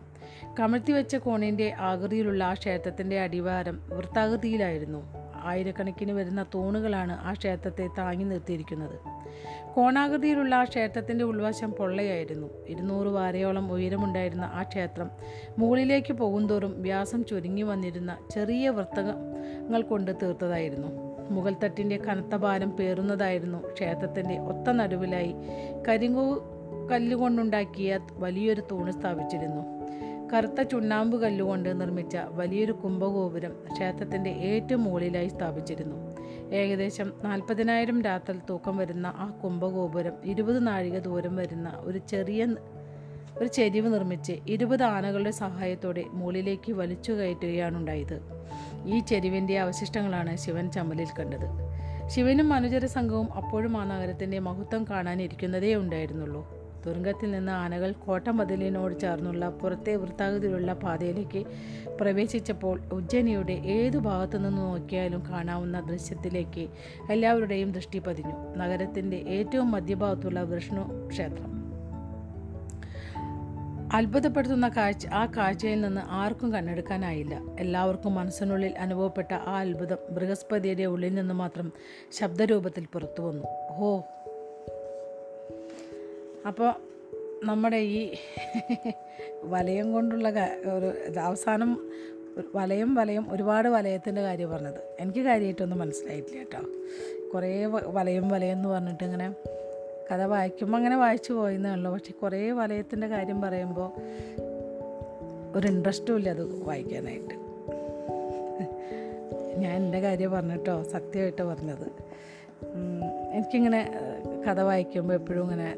[0.60, 5.31] കമഴ്ത്തി വെച്ച കോണിന്റെ ആകൃതിയിലുള്ള ആ ക്ഷേത്രത്തിന്റെ അടിവാരം വൃത്താകൃതിയിലായിരുന്നു.
[5.44, 9.00] ആയിരക്കണക്കിന് വരുന്ന തൂണുകളാണ് ആ ക്ഷേത്രത്തെ താങ്ങി നിർത്തിയിരിക്കുന്നത്.
[9.76, 12.50] കോണാകൃതിയിലുള്ള ആ ക്ഷേത്രത്തിന്റെ ഉൾവശം പൊള്ളയായിരുന്നു.
[12.68, 15.12] ഇരുന്നൂറ് വാരയോളം ഉയരമുണ്ടായിരുന്ന ആ ക്ഷേത്രം
[15.58, 20.88] മുകളിലേക്ക് പോകുന്തോറും വ്യാസം ചുരുങ്ങി വന്നിരുന്ന ചെറിയ വൃത്തങ്ങൾ കൊണ്ട് തീർത്തതായിരുന്നു.
[21.30, 25.36] മുഗൾ തട്ടിന്റെ കനത്ത ഭാരം പേറുന്നതായിരുന്നു ക്ഷേത്രത്തിന്റെ ഒത്ത നടുവിലായി
[25.88, 26.44] കരിങ്കു
[26.92, 29.81] കല്ലുകൊണ്ടുണ്ടാക്കിയ വലിയൊരു തൂണ് സ്ഥാപിച്ചിരുന്നു.
[30.34, 36.12] കറുത്ത ചുണ്ണാമ്പ് കല്ലുകൊണ്ട് നിർമ്മിച്ച വലിയൊരു കുംഭഗോപുരം ക്ഷേത്രത്തിന്റെ ഏറ്റവും മുകളിലായി സ്ഥാപിച്ചിരുന്നു.
[36.54, 42.56] ഏകദേശം നാൽപ്പതിനായിരം രാത്രൽ തൂക്കം വരുന്ന ആ കുംഭഗോപുരം ഇരുപത് നാഴിക ദൂരം വരുന്ന ഒരു ചെറിയ
[43.38, 48.22] ഒരു ചെരിവ് നിർമ്മിച്ച് ഇരുപത് ആനകളുടെ സഹായത്തോടെ മുകളിലേക്ക് വലിച്ചു കയറ്റുകയാണുണ്ടായത്
[48.86, 51.48] ഈ ചെരിവിന്റെ അവശിഷ്ടങ്ങളാണ് ശിവൻ ചമ്മലിൽ കണ്ടത്.
[52.10, 56.61] ശിവനും മനുജര സംഘവും അപ്പോഴും ആ നഗരത്തിന്റെ മഹത്വം കാണാനിരിക്കുന്നതേ ഉണ്ടായിരുന്നുള്ളൂ.
[56.86, 61.46] തുരങ്കത്തിൽ നിന്ന് ആനകൾ കോട്ടമതിലിനോട് ചേർന്നുള്ള പുറത്തെ വൃത്താകൃതിയിലുള്ള പാതയിലേക്ക്
[62.02, 66.67] പ്രവേശിച്ചപ്പോൾ ഉജ്ജനിയുടെ ഏതു ഭാഗത്തു നിന്ന് നോക്കിയാലും കാണാവുന്ന ദൃശ്യത്തിലേക്ക്
[67.12, 68.58] എല്ലാവരുടെയും ദൃഷ്ടി പതിഞ്ഞു.
[68.58, 71.62] നഗരത്തിന്റെ ഏറ്റവും മധ്യഭാഗത്തുള്ള വിഷ്ണു ക്ഷേത്രം.
[73.94, 77.41] അത്ഭുതപ്പെടുത്തുന്ന കാഴ്ച ആ കാഴ്ചയിൽ നിന്ന് ആർക്കും കണ്ണെടുക്കാനായില്ല.
[77.60, 81.72] എല്ലാവർക്കും മനസ്സിനുള്ളിൽ അനുഭവപ്പെട്ട ആ അത്ഭുതം ബൃഹസ്പതിയുടെ ഉള്ളിൽ നിന്ന് മാത്രം
[82.12, 84.02] ശബ്ദരൂപത്തിൽ പുറത്തു വന്നു ഓ
[86.48, 86.74] അപ്പോൾ
[87.44, 88.16] നമ്മുടെ ഈ
[89.44, 90.30] വലയം കൊണ്ടുള്ള
[90.74, 91.90] ഒരു അവസാനം
[92.56, 94.80] വലയം വലയം ഒരുപാട് വലയത്തിന്റെ കാര്യം പറഞ്ഞത്.
[95.00, 96.60] എനിക്ക് കാര്യമായിട്ടൊന്നും മനസ്സിലായിട്ടില്ല കേട്ടോ.
[97.34, 99.36] കുറേ വലയം വലയം എന്ന് പറഞ്ഞിട്ട് ഇങ്ങനെ
[100.12, 101.94] കഥ വായിക്കുമ്പോൾ അങ്ങനെ വായിച്ചു പോയെന്നേ ഉള്ളൂ.
[101.94, 103.92] പക്ഷെ കുറേ വലയത്തിന്റെ കാര്യം പറയുമ്പോൾ
[105.56, 107.34] ഒരു ഇൻട്രസ്റ്റും ഇല്ല അത് വായിക്കാനായിട്ട്.
[109.60, 111.92] ഞാൻ എന്റെ കാര്യം പറഞ്ഞിട്ടോ സത്യമായിട്ട് പറഞ്ഞത്.
[113.32, 113.92] എനിക്കിങ്ങനെ
[114.50, 115.76] കഥ വായിക്കുമ്പോൾ എപ്പോഴും ഇങ്ങനെ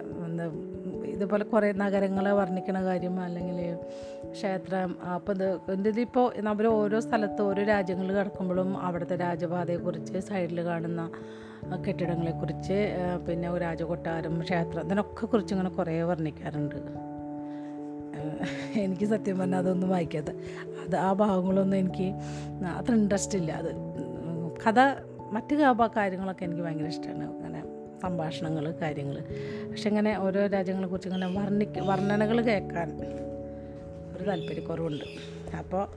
[1.06, 3.78] ഇതുപോലെ കുറേ നഗരങ്ങളെ വർണിക്കണ കാര്യം അല്ലെങ്കിൽ
[4.32, 5.34] ക്ഷേത്രം അപ്പോൾ
[5.74, 11.12] ഇത് ഇതിപ്പോൾ നമ്മൾ ഓരോ സ്ഥലത്ത് ഓരോ രാജ്യങ്ങൾ കിടക്കുമ്പോഴും അവിടുത്തെ രാജപാതയെക്കുറിച്ച് സൈഡിൽ കാണുന്ന
[11.88, 12.96] കെട്ടിടങ്ങളെക്കുറിച്ച്
[13.30, 16.76] പിന്നെ രാജകൊട്ടാരം ക്ഷേത്രം ഇതിനൊക്കെ കുറിച്ച് ഇങ്ങനെ കുറേ വർണിക്കാറുണ്ട്.
[18.76, 20.32] എനിക്ക് സത്യം പറഞ്ഞാൽ അതൊന്നും വായിക്കാത്ത
[20.86, 22.08] അത് ആ ഭാഗങ്ങളൊന്നും എനിക്ക്
[22.78, 23.52] അത്ര ഇൻട്രസ്റ്റ് ഇല്ല.
[23.52, 23.72] അത്
[24.64, 24.80] കഥ
[25.32, 25.56] മറ്റ്
[25.96, 27.24] കാര്യങ്ങളൊക്കെ എനിക്ക് ഭയങ്കര ഇഷ്ടമാണ്
[28.04, 29.18] സംഭാഷണങ്ങൾ കാര്യങ്ങൾ
[29.70, 32.90] പക്ഷെ ഇങ്ങനെ ഓരോ രാജ്യങ്ങളെക്കുറിച്ച് ഇങ്ങനെ വർണിക്ക വർണനകൾ കേൾക്കാൻ
[34.18, 35.06] ഒരു താല്പര്യക്കുറവുണ്ട്.
[35.58, 35.88] അപ്പോൾ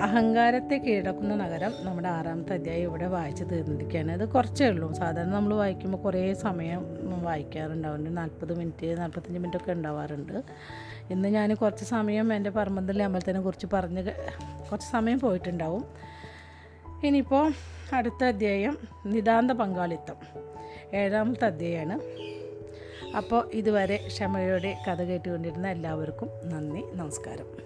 [0.00, 4.12] അഹങ്കാരത്തെ കീഴടക്കുന്ന നഗരം നമ്മുടെ ആറാമത്തെ അധ്യായം ഇവിടെ വായിച്ച് തീർന്നിരിക്കുകയാണ്.
[4.12, 4.92] അത് കുറച്ചേ ഉള്ളൂ.
[4.92, 6.82] സാധാരണ നമ്മൾ വായിക്കുമ്പോൾ കുറേ സമയം
[7.22, 10.42] വായിക്കാറുണ്ടാവുന്നുണ്ട് നാൽപ്പത് മിനിറ്റ് നാൽപ്പത്തഞ്ച് മിനിറ്റ് ഒക്കെ ഉണ്ടാവാറുണ്ട്.
[11.10, 14.02] ഇന്ന് ഞാൻ കുറച്ച് സമയം എന്റെ പറമ്പന്തലെ അമ്പലത്തിനെ കുറിച്ച് പറഞ്ഞ്
[14.70, 15.84] കുറച്ച് സമയം പോയിട്ടുണ്ടാവും.
[17.06, 17.52] ഇനിയിപ്പോൾ
[17.92, 20.18] അടുത്ത അധ്യായം നിതാന്ത പങ്കാളിത്തം.
[20.94, 22.00] ഏഴാമത്തെ അധ്യായമാണ്.
[23.16, 27.64] അപ്പോൾ ഇതുവരെ ക്ഷമയോടെ കഥ കേട്ടുകൊണ്ടിരുന്ന എല്ലാവർക്കും നന്ദി നമസ്കാരം.